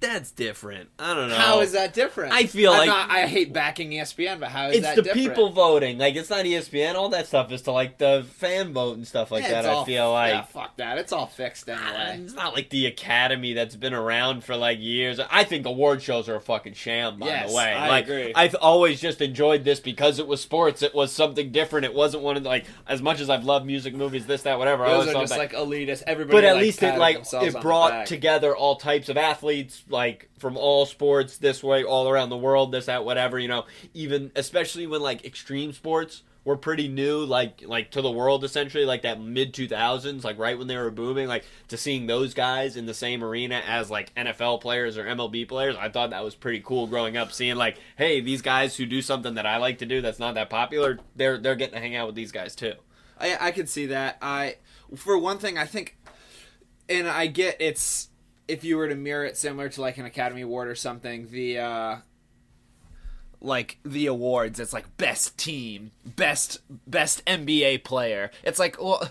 That's 0.00 0.30
different. 0.30 0.88
I 0.98 1.14
don't 1.14 1.28
know. 1.28 1.34
How 1.34 1.60
is 1.60 1.72
that 1.72 1.92
different? 1.94 2.32
I 2.32 2.44
feel 2.46 2.72
I'm 2.72 2.78
like- 2.78 2.88
not- 2.88 3.10
I 3.10 3.26
hate 3.26 3.52
backing 3.52 3.90
ESPN, 3.90 4.40
but 4.40 4.48
how 4.48 4.68
is 4.68 4.76
It's 4.78 4.86
that 4.86 4.96
the 4.96 5.02
different? 5.02 5.28
people 5.28 5.50
voting. 5.50 5.98
Like 5.98 6.16
it's 6.16 6.30
not 6.30 6.44
ESPN. 6.46 6.94
All 6.94 7.10
that 7.10 7.26
stuff 7.26 7.52
is 7.52 7.62
to 7.62 7.72
like 7.72 7.98
the 7.98 8.26
fan 8.36 8.72
vote 8.72 8.96
and 8.96 9.06
stuff 9.06 9.30
like 9.30 9.42
Yeah, 9.44 9.62
that. 9.62 9.64
it's 9.66 9.74
I 9.82 9.84
feel 9.84 10.12
like 10.12 10.32
yeah, 10.32 10.42
fuck 10.42 10.76
that. 10.78 10.98
It's 10.98 11.12
all 11.12 11.26
fixed 11.26 11.68
Uh, 11.68 11.72
anyway. 11.72 12.24
It's 12.24 12.34
not 12.34 12.54
like 12.54 12.70
the 12.70 12.86
Academy 12.86 13.52
that's 13.52 13.76
been 13.76 13.94
around 13.94 14.42
for 14.44 14.56
like 14.56 14.78
years. 14.80 15.20
I 15.30 15.44
think 15.44 15.66
award 15.66 16.02
shows 16.02 16.28
are 16.28 16.36
a 16.36 16.40
fucking 16.40 16.74
sham. 16.74 17.18
By 17.18 17.26
Yes, 17.26 17.50
the 17.50 17.56
way, 17.56 17.72
I 17.72 17.88
like 17.88 18.04
agree. 18.04 18.32
I've 18.34 18.54
always 18.56 19.00
just 19.00 19.20
enjoyed 19.20 19.64
this 19.64 19.80
because 19.80 20.18
it 20.18 20.26
was 20.26 20.40
sports. 20.40 20.82
It 20.82 20.94
was 20.94 21.12
something 21.12 21.52
different. 21.52 21.84
It 21.84 21.94
wasn't 21.94 22.22
one 22.22 22.36
of 22.36 22.42
the, 22.42 22.48
like 22.48 22.64
as 22.88 23.02
much 23.02 23.20
as 23.20 23.28
I've 23.28 23.44
loved 23.44 23.66
music, 23.66 23.94
movies, 23.94 24.26
this, 24.26 24.42
that, 24.42 24.58
whatever. 24.58 24.84
I 24.84 24.88
Those 24.90 25.00
always 25.08 25.14
are 25.16 25.20
just 25.20 25.32
that- 25.32 25.38
like 25.38 25.52
elitist. 25.52 26.02
Everybody, 26.06 26.36
but 26.36 26.44
at 26.44 26.54
like, 26.54 26.62
least 26.62 26.82
it 26.82 26.98
like 26.98 27.24
it 27.32 27.60
brought 27.60 28.06
together 28.06 28.56
all 28.56 28.76
types 28.76 29.08
of 29.08 29.16
athletes 29.16 29.82
like 29.90 30.28
from 30.38 30.56
all 30.56 30.86
sports 30.86 31.38
this 31.38 31.62
way 31.62 31.84
all 31.84 32.08
around 32.08 32.28
the 32.28 32.36
world 32.36 32.72
this 32.72 32.86
that 32.86 33.04
whatever 33.04 33.38
you 33.38 33.48
know 33.48 33.64
even 33.94 34.30
especially 34.36 34.86
when 34.86 35.00
like 35.00 35.24
extreme 35.24 35.72
sports 35.72 36.22
were 36.42 36.56
pretty 36.56 36.88
new 36.88 37.18
like 37.24 37.62
like 37.66 37.90
to 37.90 38.00
the 38.00 38.10
world 38.10 38.44
essentially 38.44 38.84
like 38.86 39.02
that 39.02 39.20
mid 39.20 39.52
2000s 39.52 40.24
like 40.24 40.38
right 40.38 40.56
when 40.56 40.66
they 40.66 40.76
were 40.76 40.90
booming 40.90 41.28
like 41.28 41.44
to 41.68 41.76
seeing 41.76 42.06
those 42.06 42.32
guys 42.32 42.76
in 42.76 42.86
the 42.86 42.94
same 42.94 43.22
arena 43.22 43.62
as 43.66 43.90
like 43.90 44.14
NFL 44.14 44.62
players 44.62 44.96
or 44.96 45.04
MLB 45.04 45.46
players 45.46 45.76
I 45.78 45.90
thought 45.90 46.10
that 46.10 46.24
was 46.24 46.34
pretty 46.34 46.60
cool 46.60 46.86
growing 46.86 47.16
up 47.16 47.32
seeing 47.32 47.56
like 47.56 47.76
hey 47.96 48.20
these 48.20 48.40
guys 48.40 48.76
who 48.76 48.86
do 48.86 49.02
something 49.02 49.34
that 49.34 49.44
I 49.44 49.58
like 49.58 49.78
to 49.78 49.86
do 49.86 50.00
that's 50.00 50.18
not 50.18 50.34
that 50.34 50.48
popular 50.48 50.98
they're 51.14 51.36
they're 51.36 51.56
getting 51.56 51.74
to 51.74 51.80
hang 51.80 51.94
out 51.94 52.06
with 52.06 52.16
these 52.16 52.32
guys 52.32 52.54
too 52.54 52.74
I 53.20 53.48
I 53.48 53.50
could 53.50 53.68
see 53.68 53.86
that. 53.86 54.16
I 54.22 54.56
for 54.96 55.18
one 55.18 55.38
thing, 55.38 55.58
I 55.58 55.66
think, 55.66 55.96
and 56.88 57.08
I 57.08 57.26
get 57.26 57.56
it's 57.60 58.08
if 58.50 58.64
you 58.64 58.76
were 58.76 58.88
to 58.88 58.94
mirror 58.94 59.24
it 59.24 59.36
similar 59.36 59.68
to 59.68 59.80
like 59.80 59.98
an 59.98 60.04
Academy 60.04 60.42
Award 60.42 60.68
or 60.68 60.74
something, 60.74 61.28
the 61.30 61.58
uh 61.58 61.96
like 63.40 63.78
the 63.84 64.06
awards, 64.06 64.60
it's 64.60 64.72
like 64.72 64.96
best 64.96 65.38
team, 65.38 65.92
best 66.04 66.60
best 66.86 67.24
NBA 67.24 67.84
player. 67.84 68.30
It's 68.42 68.58
like 68.58 68.80
well, 68.80 69.08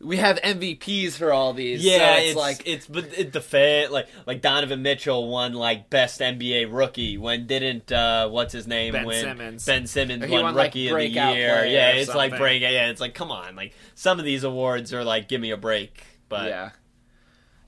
we 0.00 0.18
have 0.18 0.40
MVPs 0.40 1.12
for 1.12 1.32
all 1.32 1.52
these. 1.52 1.82
so 1.82 1.88
Yeah, 1.88 2.16
it's, 2.16 2.28
it's, 2.28 2.36
like 2.36 2.62
it's 2.64 2.86
but 2.86 3.04
it, 3.18 3.32
the 3.32 3.40
fan 3.40 3.90
like 3.90 4.08
like 4.26 4.40
Donovan 4.40 4.82
Mitchell 4.82 5.28
won 5.28 5.52
like 5.52 5.90
best 5.90 6.20
NBA 6.20 6.68
rookie 6.70 7.18
when 7.18 7.46
didn't 7.46 7.90
uh 7.90 8.28
what's 8.28 8.52
his 8.52 8.66
name 8.66 8.92
Ben 8.92 9.10
Simmons. 9.10 9.66
Ben 9.66 9.86
Simmons 9.86 10.30
won, 10.30 10.42
won, 10.42 10.54
like, 10.54 10.68
rookie 10.74 10.88
of 10.88 10.96
the 10.96 11.08
year. 11.08 11.64
Yeah, 11.66 11.90
it's 11.90 12.14
like 12.14 12.30
something. 12.30 12.38
break. 12.38 12.62
Yeah, 12.62 12.88
it's 12.88 13.00
like 13.00 13.14
come 13.14 13.30
on, 13.30 13.56
like 13.56 13.74
some 13.94 14.18
of 14.18 14.24
these 14.24 14.44
awards 14.44 14.92
are 14.94 15.04
like 15.04 15.28
give 15.28 15.40
me 15.40 15.50
a 15.50 15.56
break. 15.56 16.02
But 16.28 16.48
yeah. 16.48 16.70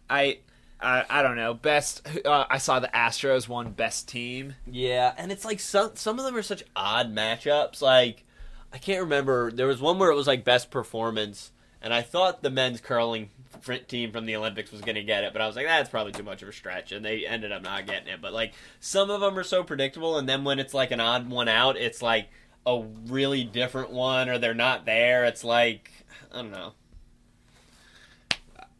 I. 0.09 0.38
I, 0.81 1.05
I 1.09 1.23
don't 1.23 1.37
know. 1.37 1.55
Best. 1.55 2.07
Uh, 2.25 2.45
I 2.49 2.59
saw 2.59 2.79
the 2.79 2.88
Astros 2.88 3.49
won 3.49 3.73
best 3.73 4.09
team. 4.09 4.55
Yeah, 4.67 5.12
and 5.17 5.33
it's 5.33 5.45
like 5.45 5.61
some 5.61 5.93
some 5.95 6.19
of 6.19 6.25
them 6.25 6.37
are 6.37 6.43
such 6.43 6.62
odd 6.77 7.14
matchups. 7.14 7.83
Like 7.83 8.25
I 8.73 8.79
can't 8.79 9.03
remember. 9.03 9.51
There 9.51 9.67
was 9.67 9.81
one 9.81 9.99
where 9.99 10.11
it 10.11 10.17
was 10.17 10.27
like 10.27 10.45
best 10.45 10.71
performance, 10.71 11.51
and 11.83 11.93
I 11.93 12.03
thought 12.03 12.43
the 12.43 12.51
men's 12.51 12.81
curling 12.81 13.31
team 13.88 14.12
from 14.12 14.27
the 14.27 14.37
Olympics 14.37 14.71
was 14.71 14.83
going 14.83 14.95
to 14.95 15.03
get 15.03 15.25
it, 15.25 15.33
but 15.33 15.43
I 15.43 15.47
was 15.47 15.57
like, 15.57 15.67
that's 15.67 15.91
probably 15.91 16.12
too 16.12 16.23
much 16.23 16.43
of 16.43 16.49
a 16.49 16.53
stretch, 16.53 16.93
and 16.93 17.05
they 17.05 17.27
ended 17.27 17.51
up 17.51 17.62
not 17.62 17.87
getting 17.87 18.09
it. 18.09 18.21
But 18.21 18.33
like 18.33 18.53
some 18.79 19.11
of 19.11 19.21
them 19.21 19.38
are 19.38 19.45
so 19.45 19.64
predictable, 19.64 20.19
and 20.19 20.29
then 20.29 20.45
when 20.45 20.59
it's 20.59 20.75
like 20.75 20.91
an 20.91 21.01
odd 21.01 21.29
one 21.29 21.49
out, 21.49 21.77
it's 21.77 22.03
like 22.03 22.29
a 22.67 22.83
really 23.07 23.43
different 23.43 23.91
one, 23.91 24.29
or 24.29 24.38
they're 24.38 24.55
not 24.55 24.87
there. 24.87 25.25
It's 25.25 25.43
like 25.43 25.91
I 26.33 26.37
don't 26.37 26.53
know. 26.53 26.73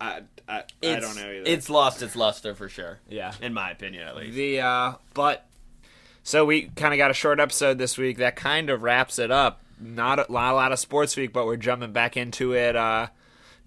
I 0.01 0.23
I, 0.49 0.63
I 0.83 1.01
don't 1.01 1.15
know 1.17 1.31
either. 1.31 1.43
It's 1.47 1.69
lost 1.69 2.03
its 2.03 2.17
luster 2.17 2.55
for 2.55 2.69
sure. 2.69 3.01
yeah. 3.09 3.35
in 3.43 3.53
my 3.53 3.71
opinion, 3.71 4.07
at 4.09 4.17
least. 4.17 4.35
The 4.35 4.61
uh 4.61 4.93
but 5.15 5.47
so 6.23 6.45
we 6.45 6.71
kind 6.77 6.95
of 6.95 6.99
got 6.99 7.11
a 7.11 7.15
short 7.15 7.41
episode 7.41 7.79
this 7.79 7.99
week 7.99 8.19
that 8.19 8.37
kind 8.37 8.71
of 8.71 8.83
wraps 8.83 9.19
it 9.19 9.31
up. 9.31 9.61
Not 9.81 10.19
a, 10.19 10.33
not 10.33 10.53
a 10.53 10.57
lot 10.57 10.73
of 10.73 10.79
sports 10.79 11.17
week, 11.17 11.33
but 11.33 11.47
we're 11.47 11.57
jumping 11.57 11.93
back 11.93 12.17
into 12.17 12.55
it 12.55 12.77
uh 12.77 13.09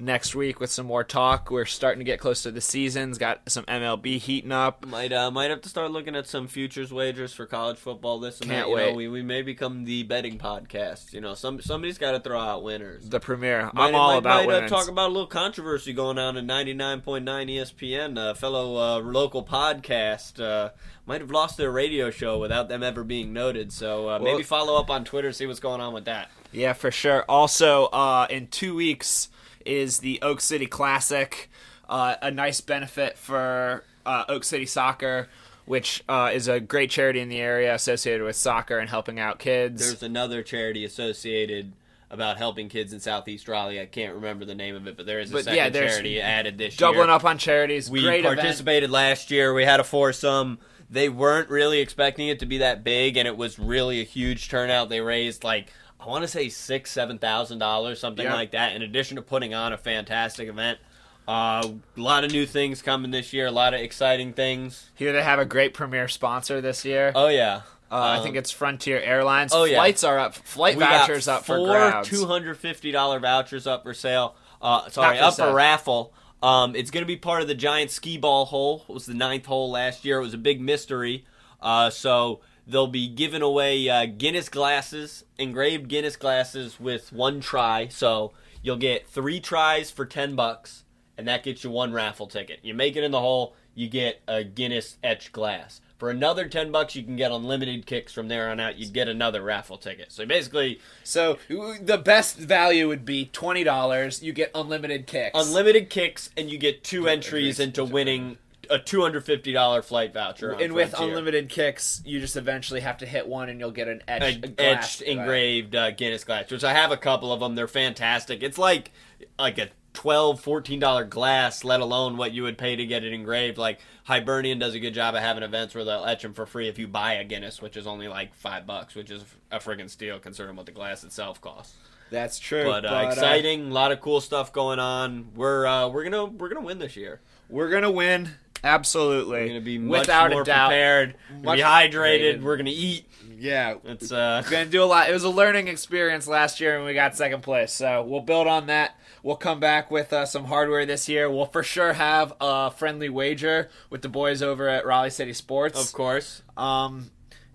next 0.02 0.36
week 0.36 0.60
with 0.60 0.72
some 0.72 0.86
more 0.86 1.04
talk. 1.04 1.52
We're 1.52 1.66
starting 1.66 2.00
to 2.00 2.04
get 2.04 2.20
close 2.20 2.44
to 2.44 2.52
the 2.52 2.60
seasons. 2.62 3.18
Got 3.18 3.42
some 3.50 3.64
MLB 3.66 4.18
heating 4.18 4.52
up. 4.52 4.86
Might 4.86 5.14
uh, 5.14 5.32
might 5.32 5.50
have 5.50 5.62
to 5.62 5.70
start 5.70 5.92
looking 5.92 6.16
at 6.16 6.28
some 6.28 6.48
futures 6.48 6.92
wagers 6.92 7.34
for 7.34 7.46
college 7.46 7.78
football. 7.78 8.20
This 8.20 8.40
and 8.42 8.50
Can't 8.50 8.66
that. 8.68 8.70
You 8.72 8.76
know, 8.78 8.86
wait. 8.88 8.96
we, 8.96 9.08
we 9.08 9.22
may 9.22 9.42
become 9.42 9.86
the 9.86 10.04
betting 10.04 10.38
podcast. 10.38 11.14
You 11.14 11.22
know, 11.22 11.34
some 11.36 11.62
somebody's 11.62 11.98
got 11.98 12.12
to 12.12 12.20
throw 12.20 12.40
out 12.40 12.64
winners. 12.64 13.08
The 13.08 13.20
premiere. 13.20 13.70
I'm 13.76 13.96
all 13.96 14.12
might- 14.14 14.18
about 14.18 14.46
might, 14.48 14.64
uh, 14.64 14.68
talk 14.68 14.88
about 14.90 15.10
a 15.10 15.14
little 15.14 15.28
controversy 15.28 15.94
going 15.94 16.18
on 16.18 16.36
in 16.36 16.48
99.9 16.48 17.24
ESPN. 17.24 18.32
A 18.32 18.36
fellow 18.36 18.76
uh, 18.78 19.00
local 19.00 19.44
podcast 19.46 20.42
uh, 20.44 20.72
might 21.06 21.22
have 21.22 21.32
lost 21.32 21.58
their 21.58 21.72
radio 21.72 22.10
show 22.10 22.40
without 22.40 22.70
them 22.70 22.84
ever 22.84 23.04
being 23.04 23.34
noted. 23.34 23.72
So 23.72 24.04
uh, 24.10 24.20
Well- 24.20 24.34
maybe 24.34 24.44
follow 24.44 24.78
up 24.80 24.90
on 24.90 25.06
Twitter, 25.06 25.32
see 25.32 25.46
what's 25.46 25.60
going 25.60 25.82
on 25.82 25.94
with 25.94 26.06
that. 26.06 26.30
Yeah, 26.52 26.74
for 26.74 26.92
sure. 26.92 27.24
Also, 27.30 27.86
uh, 27.86 28.28
in 28.30 28.48
two 28.48 28.76
weeks 28.76 29.30
is 29.66 30.00
the 30.00 30.20
Oak 30.22 30.42
City 30.42 30.66
Classic, 30.66 31.50
uh, 31.90 32.16
a 32.22 32.32
nice 32.32 32.62
benefit 32.62 33.18
for 33.18 33.84
uh, 34.06 34.26
Oak 34.30 34.44
City 34.44 34.66
Soccer, 34.66 35.28
which 35.66 36.04
uh, 36.10 36.32
is 36.34 36.48
a 36.48 36.60
great 36.60 36.90
charity 36.90 37.20
in 37.20 37.30
the 37.30 37.40
area 37.40 37.74
associated 37.74 38.26
with 38.26 38.36
soccer 38.36 38.78
and 38.80 38.90
helping 38.90 39.20
out 39.20 39.40
kids. 39.40 39.82
There's 39.82 40.04
another 40.04 40.42
charity 40.44 40.84
associated 40.86 41.74
about 42.10 42.38
helping 42.38 42.68
kids 42.68 42.92
in 42.92 43.00
Southeast 43.00 43.48
Raleigh. 43.48 43.80
I 43.80 43.86
can't 43.86 44.16
remember 44.16 44.44
the 44.44 44.56
name 44.56 44.76
of 44.76 44.86
it, 44.86 44.98
but 44.98 45.06
there 45.06 45.20
is 45.20 45.30
a 45.32 45.34
But, 45.34 45.44
second 45.46 45.58
yeah, 45.58 45.70
charity 45.70 46.20
added 46.22 46.58
this 46.58 46.74
year. 46.80 46.90
Doubling 46.90 47.10
up 47.10 47.24
on 47.24 47.38
charities. 47.38 47.90
We 47.90 48.02
great 48.02 48.26
event. 48.26 48.40
participated 48.40 48.92
last 48.92 49.32
year. 49.32 49.54
We 49.54 49.64
had 49.64 49.80
a 49.80 49.84
foursome. 49.86 50.60
They 50.90 51.08
weren't 51.08 51.50
really 51.50 51.80
expecting 51.80 52.28
it 52.28 52.40
to 52.40 52.46
be 52.46 52.58
that 52.58 52.84
big, 52.84 53.16
and 53.16 53.26
it 53.26 53.38
was 53.38 53.58
really 53.58 54.02
a 54.02 54.04
huge 54.04 54.50
turnout. 54.50 54.90
They 54.90 55.00
raised 55.00 55.46
like 55.46 55.72
I 56.02 56.08
want 56.08 56.24
to 56.24 56.28
say 56.28 56.50
six, 56.50 56.92
seven 56.92 57.18
thousand 57.20 57.60
dollars, 57.60 58.00
something 58.00 58.26
Yeah. 58.26 58.34
like 58.34 58.52
that. 58.52 58.76
In 58.76 58.82
addition 58.82 59.18
to 59.18 59.22
putting 59.22 59.54
on 59.54 59.72
a 59.72 59.78
fantastic 59.78 60.50
event, 60.50 60.80
uh, 61.28 61.64
a 61.66 62.02
lot 62.02 62.24
of 62.24 62.32
new 62.32 62.46
things 62.48 62.82
coming 62.82 63.12
this 63.12 63.32
year. 63.34 63.46
A 63.48 63.52
lot 63.52 63.74
of 63.76 63.82
exciting 63.82 64.34
things. 64.34 64.90
Here 64.96 65.14
they 65.14 65.22
have 65.24 65.38
a 65.40 65.46
great 65.46 65.74
premier 65.74 66.08
sponsor 66.08 66.60
this 66.62 66.84
year. 66.84 67.12
Oh 67.14 67.28
yeah, 67.28 67.62
Uh, 67.92 67.96
I 67.96 68.18
Um, 68.18 68.24
think 68.24 68.36
it's 68.38 68.50
Frontier 68.52 69.00
Airlines. 69.00 69.52
oh, 69.54 69.66
yeah. 69.66 69.76
Flights 69.76 70.04
are 70.04 70.18
up. 70.18 70.34
Flight 70.34 70.76
we 70.78 70.84
vouchers 70.84 71.28
up 71.28 71.44
for 71.46 71.58
four 71.58 71.68
grabs. 71.68 72.08
two 72.10 72.26
hundred 72.26 72.58
fifty 72.58 72.92
dollar 72.92 73.20
vouchers 73.20 73.68
up 73.68 73.84
for 73.84 73.94
sale. 73.94 74.36
Uh, 74.62 74.90
sorry, 74.90 75.18
for 75.18 75.24
up 75.26 75.36
for 75.36 75.54
raffle. 75.54 76.14
Um, 76.42 76.76
it's 76.76 76.90
going 76.90 77.04
to 77.04 77.08
be 77.08 77.18
part 77.18 77.44
of 77.44 77.48
the 77.48 77.54
giant 77.54 77.92
skee 77.92 78.18
ball 78.18 78.46
hole. 78.46 78.86
It 78.90 78.94
was 78.94 79.06
the 79.06 79.14
ninth 79.14 79.46
hole 79.46 79.70
last 79.70 80.04
year. 80.06 80.18
It 80.18 80.22
was 80.24 80.34
a 80.34 80.38
big 80.40 80.60
mystery. 80.60 81.26
Uh, 81.62 81.90
so 81.92 82.40
they'll 82.68 82.88
be 82.88 83.08
giving 83.08 83.42
away 83.42 83.90
uh, 83.90 84.06
Guinness 84.06 84.50
glasses, 84.50 85.26
engraved 85.38 85.88
Guinness 85.88 86.16
glasses 86.16 86.80
with 86.80 87.12
one 87.12 87.40
try. 87.40 87.88
So 87.88 88.32
you'll 88.62 88.78
get 88.78 89.08
three 89.08 89.40
tries 89.40 89.92
for 89.92 90.06
ten 90.06 90.36
bucks, 90.36 90.84
and 91.18 91.28
that 91.28 91.44
gets 91.44 91.64
you 91.64 91.72
one 91.72 91.94
raffle 91.94 92.28
ticket. 92.28 92.60
You 92.64 92.74
make 92.74 92.96
it 92.96 93.04
in 93.04 93.12
the 93.12 93.20
hole, 93.20 93.56
you 93.74 93.88
get 93.88 94.22
a 94.28 94.44
Guinness 94.44 94.98
etched 95.04 95.32
glass. 95.32 95.82
For 95.98 96.10
another 96.10 96.48
ten 96.48 96.72
bucks, 96.72 96.96
you 96.96 97.04
can 97.04 97.16
get 97.16 97.32
unlimited 97.32 97.86
kicks 97.86 98.12
from 98.12 98.28
there 98.28 98.50
on 98.50 98.60
out. 98.60 98.76
You'd 98.76 98.92
get 98.92 99.08
another 99.08 99.44
raffle 99.44 99.78
ticket. 99.78 100.12
So 100.12 100.26
basically, 100.26 100.80
So 101.04 101.38
the 101.48 102.02
best 102.04 102.38
value 102.38 102.88
would 102.88 103.06
be 103.06 103.26
twenty 103.26 103.64
dollars. 103.64 104.24
You 104.24 104.34
get 104.34 104.50
unlimited 104.56 105.06
kicks. 105.06 105.30
unlimited 105.36 105.92
kicks, 105.92 106.32
and 106.36 106.50
you 106.50 106.58
get 106.58 106.84
two 106.84 107.08
entries 107.08 107.60
into 107.60 107.86
winning 107.86 108.40
a 108.72 108.80
two 108.80 109.02
hundred 109.02 109.26
fifty 109.26 109.52
dollar 109.54 109.82
flight 109.82 110.14
voucher. 110.14 110.52
and 110.52 110.74
with 110.74 110.92
Frontier. 110.92 111.10
unlimited 111.10 111.50
kicks, 111.50 112.02
you 112.06 112.20
just 112.20 112.36
eventually 112.38 112.80
have 112.80 112.98
to 113.00 113.06
hit 113.06 113.28
one, 113.28 113.50
and 113.50 113.60
you'll 113.60 113.72
get 113.72 113.88
an 113.88 114.02
A- 114.08 114.12
etched, 114.24 114.46
a 114.46 114.48
glass 114.48 114.84
etched 114.84 115.02
engraved 115.02 115.76
uh, 115.76 115.92
Guinness 115.92 116.24
glass, 116.24 116.50
which 116.50 116.64
I 116.64 116.74
have 116.74 116.92
a 116.92 116.98
couple 116.98 117.32
of 117.32 117.40
them. 117.42 117.56
They're 117.56 117.68
fantastic. 117.68 118.42
It's 118.42 118.58
like 118.58 118.92
like 119.38 119.58
a 119.58 119.70
12 119.94 120.40
14 120.40 120.80
dollar 120.80 121.04
glass 121.04 121.66
let 121.66 121.82
alone 121.82 122.16
what 122.16 122.32
you 122.32 122.44
would 122.44 122.58
pay 122.58 122.78
to 122.78 122.86
get 122.86 123.04
it 123.04 123.12
engraved 123.12 123.58
like 123.58 123.82
hibernian 124.06 124.58
does 124.58 124.74
a 124.74 124.80
good 124.80 124.94
job 124.94 125.16
of 125.16 125.22
having 125.22 125.44
events 125.44 125.76
where 125.76 125.84
they'll 125.84 126.06
etch 126.06 126.22
them 126.22 126.34
for 126.34 126.46
free 126.46 126.70
if 126.70 126.80
you 126.80 126.88
buy 126.88 127.16
a 127.16 127.26
guinness 127.26 127.62
which 127.62 127.76
is 127.76 127.86
only 127.86 128.08
like 128.08 128.34
five 128.34 128.66
bucks 128.66 128.96
which 128.96 129.12
is 129.12 129.26
a 129.52 129.60
friggin' 129.60 129.90
steal 129.90 130.18
considering 130.18 130.56
what 130.56 130.66
the 130.66 130.72
glass 130.72 131.04
itself 131.04 131.42
costs 131.42 131.76
That's 132.10 132.40
true. 132.40 132.64
but, 132.64 132.86
uh, 132.86 133.10
exciting 133.12 133.70
a 133.70 133.74
lot 133.74 133.92
of 133.92 134.00
cool 134.00 134.22
stuff 134.22 134.54
going 134.54 134.80
on 134.80 135.28
we're 135.36 135.66
uh, 135.66 135.90
we're 135.90 136.06
gonna 136.06 136.24
we're 136.26 136.48
gonna 136.48 136.66
win 136.66 136.80
this 136.80 136.96
year 136.96 137.20
we're 137.50 137.70
gonna 137.70 137.92
win. 137.92 138.30
Absolutely. 138.64 139.40
we're 139.42 139.48
gonna 139.48 139.62
be 139.62 139.78
much 139.78 140.02
without 140.02 140.32
more 140.32 140.42
a 140.42 140.46
doubt. 140.46 140.70
prepared 140.70 141.16
Much 141.44 141.58
be 141.58 141.64
hydrated 141.64 141.92
hydrated. 142.38 142.42
we're 142.42 142.58
gonna 142.58 142.70
eat 142.72 143.06
Yeah. 143.38 143.76
it's 143.86 144.12
uh 144.12 144.44
Gonna 144.50 144.66
do 144.66 144.84
a 144.84 144.86
lot. 144.86 145.10
It 145.10 145.14
was 145.14 145.24
a 145.24 145.30
learning 145.30 145.68
experience 145.68 146.28
last 146.28 146.60
year, 146.60 146.76
and 146.78 146.86
we 146.86 146.94
got 146.94 147.16
second 147.16 147.42
place. 147.42 147.72
So 147.74 148.04
we'll 148.04 148.22
build 148.22 148.48
on 148.48 148.68
that. 148.68 148.96
We'll 149.24 149.36
come 149.36 149.60
back 149.60 149.92
with 149.92 150.14
uh, 150.14 150.26
some 150.26 150.46
hardware 150.46 150.86
this 150.86 151.08
year. 151.08 151.30
We'll 151.30 151.46
for 151.46 151.62
sure 151.64 151.94
have 151.94 152.34
a 152.42 152.72
friendly 152.72 153.10
wager 153.10 153.70
with 153.92 154.02
the 154.02 154.10
boys 154.10 154.42
over 154.42 154.68
at 154.68 154.86
Raleigh 154.86 155.12
City 155.12 155.34
Sports. 155.34 155.80
of 155.80 155.94
course 155.94 156.42
Um, 156.58 157.12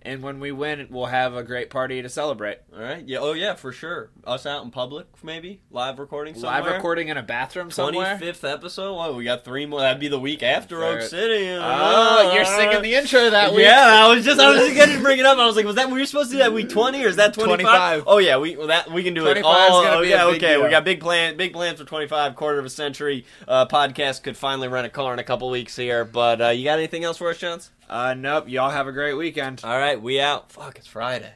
and 0.06 0.22
when 0.22 0.40
we 0.40 0.52
win, 0.52 0.86
we'll 0.90 1.06
have 1.06 1.34
a 1.34 1.42
great 1.42 1.68
party 1.68 2.00
to 2.00 2.08
celebrate. 2.08 2.58
All 2.72 2.80
right. 2.80 3.06
Yeah. 3.06 3.18
Oh, 3.18 3.32
yeah. 3.32 3.54
For 3.54 3.72
sure. 3.72 4.10
Us 4.24 4.46
out 4.46 4.64
in 4.64 4.70
public, 4.70 5.06
maybe 5.22 5.60
live 5.70 5.98
recording 5.98 6.34
somewhere. 6.34 6.62
Live 6.62 6.72
recording 6.72 7.08
in 7.08 7.16
a 7.16 7.22
bathroom 7.22 7.70
somewhere. 7.70 8.16
Twenty 8.16 8.26
fifth 8.32 8.44
episode. 8.44 8.96
Well, 8.96 9.16
we 9.16 9.24
got 9.24 9.44
three 9.44 9.66
more. 9.66 9.80
That'd 9.80 10.00
be 10.00 10.08
the 10.08 10.18
week 10.18 10.42
after 10.42 10.82
Oak 10.84 11.02
City. 11.02 11.48
Oh, 11.50 12.32
you're 12.34 12.44
singing 12.44 12.82
the 12.82 12.94
intro 12.94 13.30
that 13.30 13.52
week. 13.52 13.64
Yeah, 13.64 14.04
I 14.04 14.14
was 14.14 14.24
just 14.24 14.40
I 14.40 14.50
was 14.50 14.68
just 14.68 14.76
gonna 14.76 15.00
bring 15.00 15.18
it 15.18 15.26
up. 15.26 15.38
I 15.38 15.46
was 15.46 15.56
like, 15.56 15.64
was 15.64 15.76
that 15.76 15.90
we 15.90 15.98
were 15.98 16.06
supposed 16.06 16.30
to 16.30 16.36
do 16.36 16.38
that 16.38 16.52
week 16.52 16.68
twenty 16.68 17.04
or 17.04 17.08
is 17.08 17.16
that 17.16 17.34
25. 17.34 18.04
Oh 18.06 18.18
yeah, 18.18 18.38
we 18.38 18.56
well, 18.56 18.68
that 18.68 18.90
we 18.90 19.02
can 19.02 19.14
do 19.14 19.26
it. 19.26 19.42
all. 19.42 19.54
oh, 19.54 20.02
be 20.02 20.08
a 20.08 20.10
yeah, 20.10 20.24
okay. 20.26 20.56
We 20.56 20.70
got 20.70 20.84
big 20.84 21.00
plan, 21.00 21.36
big 21.36 21.52
plans 21.52 21.78
for 21.78 21.86
twenty 21.86 22.06
five. 22.06 22.34
Quarter 22.36 22.58
of 22.58 22.64
a 22.64 22.70
century. 22.70 23.24
Uh, 23.46 23.66
podcast 23.66 24.22
could 24.22 24.36
finally 24.36 24.68
rent 24.68 24.86
a 24.86 24.90
car 24.90 25.12
in 25.12 25.18
a 25.18 25.24
couple 25.24 25.50
weeks 25.50 25.76
here. 25.76 26.04
But 26.04 26.40
uh, 26.40 26.48
you 26.48 26.64
got 26.64 26.78
anything 26.78 27.04
else 27.04 27.18
for 27.18 27.30
us, 27.30 27.38
Chance? 27.38 27.70
Uh, 27.88 28.14
nope. 28.14 28.48
Y'all 28.48 28.70
have 28.70 28.88
a 28.88 28.92
great 28.92 29.14
weekend. 29.14 29.60
All 29.64 29.78
right, 29.78 30.00
we 30.00 30.20
out. 30.20 30.50
Fuck, 30.50 30.78
it's 30.78 30.86
Friday. 30.86 31.32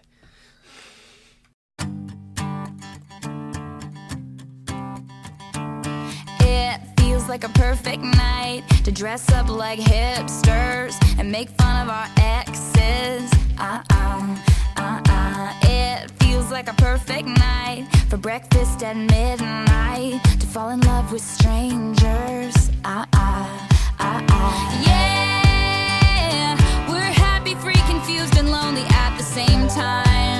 It 6.40 6.80
feels 6.98 7.28
like 7.28 7.44
a 7.44 7.48
perfect 7.50 8.02
night 8.02 8.64
to 8.84 8.90
dress 8.92 9.30
up 9.32 9.48
like 9.48 9.78
hipsters 9.78 10.96
and 11.18 11.30
make 11.30 11.48
fun 11.50 11.86
of 11.86 11.88
our 11.88 12.08
exes. 12.18 13.30
Uh 13.58 13.82
uh, 13.92 14.36
uh 14.76 15.00
uh. 15.06 15.52
It 15.62 16.10
feels 16.22 16.50
like 16.50 16.68
a 16.68 16.74
perfect 16.74 17.28
night 17.28 17.86
for 18.08 18.16
breakfast 18.16 18.82
at 18.82 18.96
midnight 18.96 20.22
to 20.40 20.46
fall 20.46 20.70
in 20.70 20.80
love 20.80 21.12
with 21.12 21.22
strangers. 21.22 22.70
Uh 22.84 23.04
uh, 23.12 23.68
uh 24.00 24.26
uh. 24.28 24.80
Yeah, 24.84 24.90
we're 24.90 24.90
happy, 24.90 25.20
free, 25.20 25.29
confused, 28.10 28.36
and 28.38 28.50
lonely 28.50 28.84
at 28.90 29.16
the 29.16 29.22
same 29.22 29.68
time. 29.68 30.39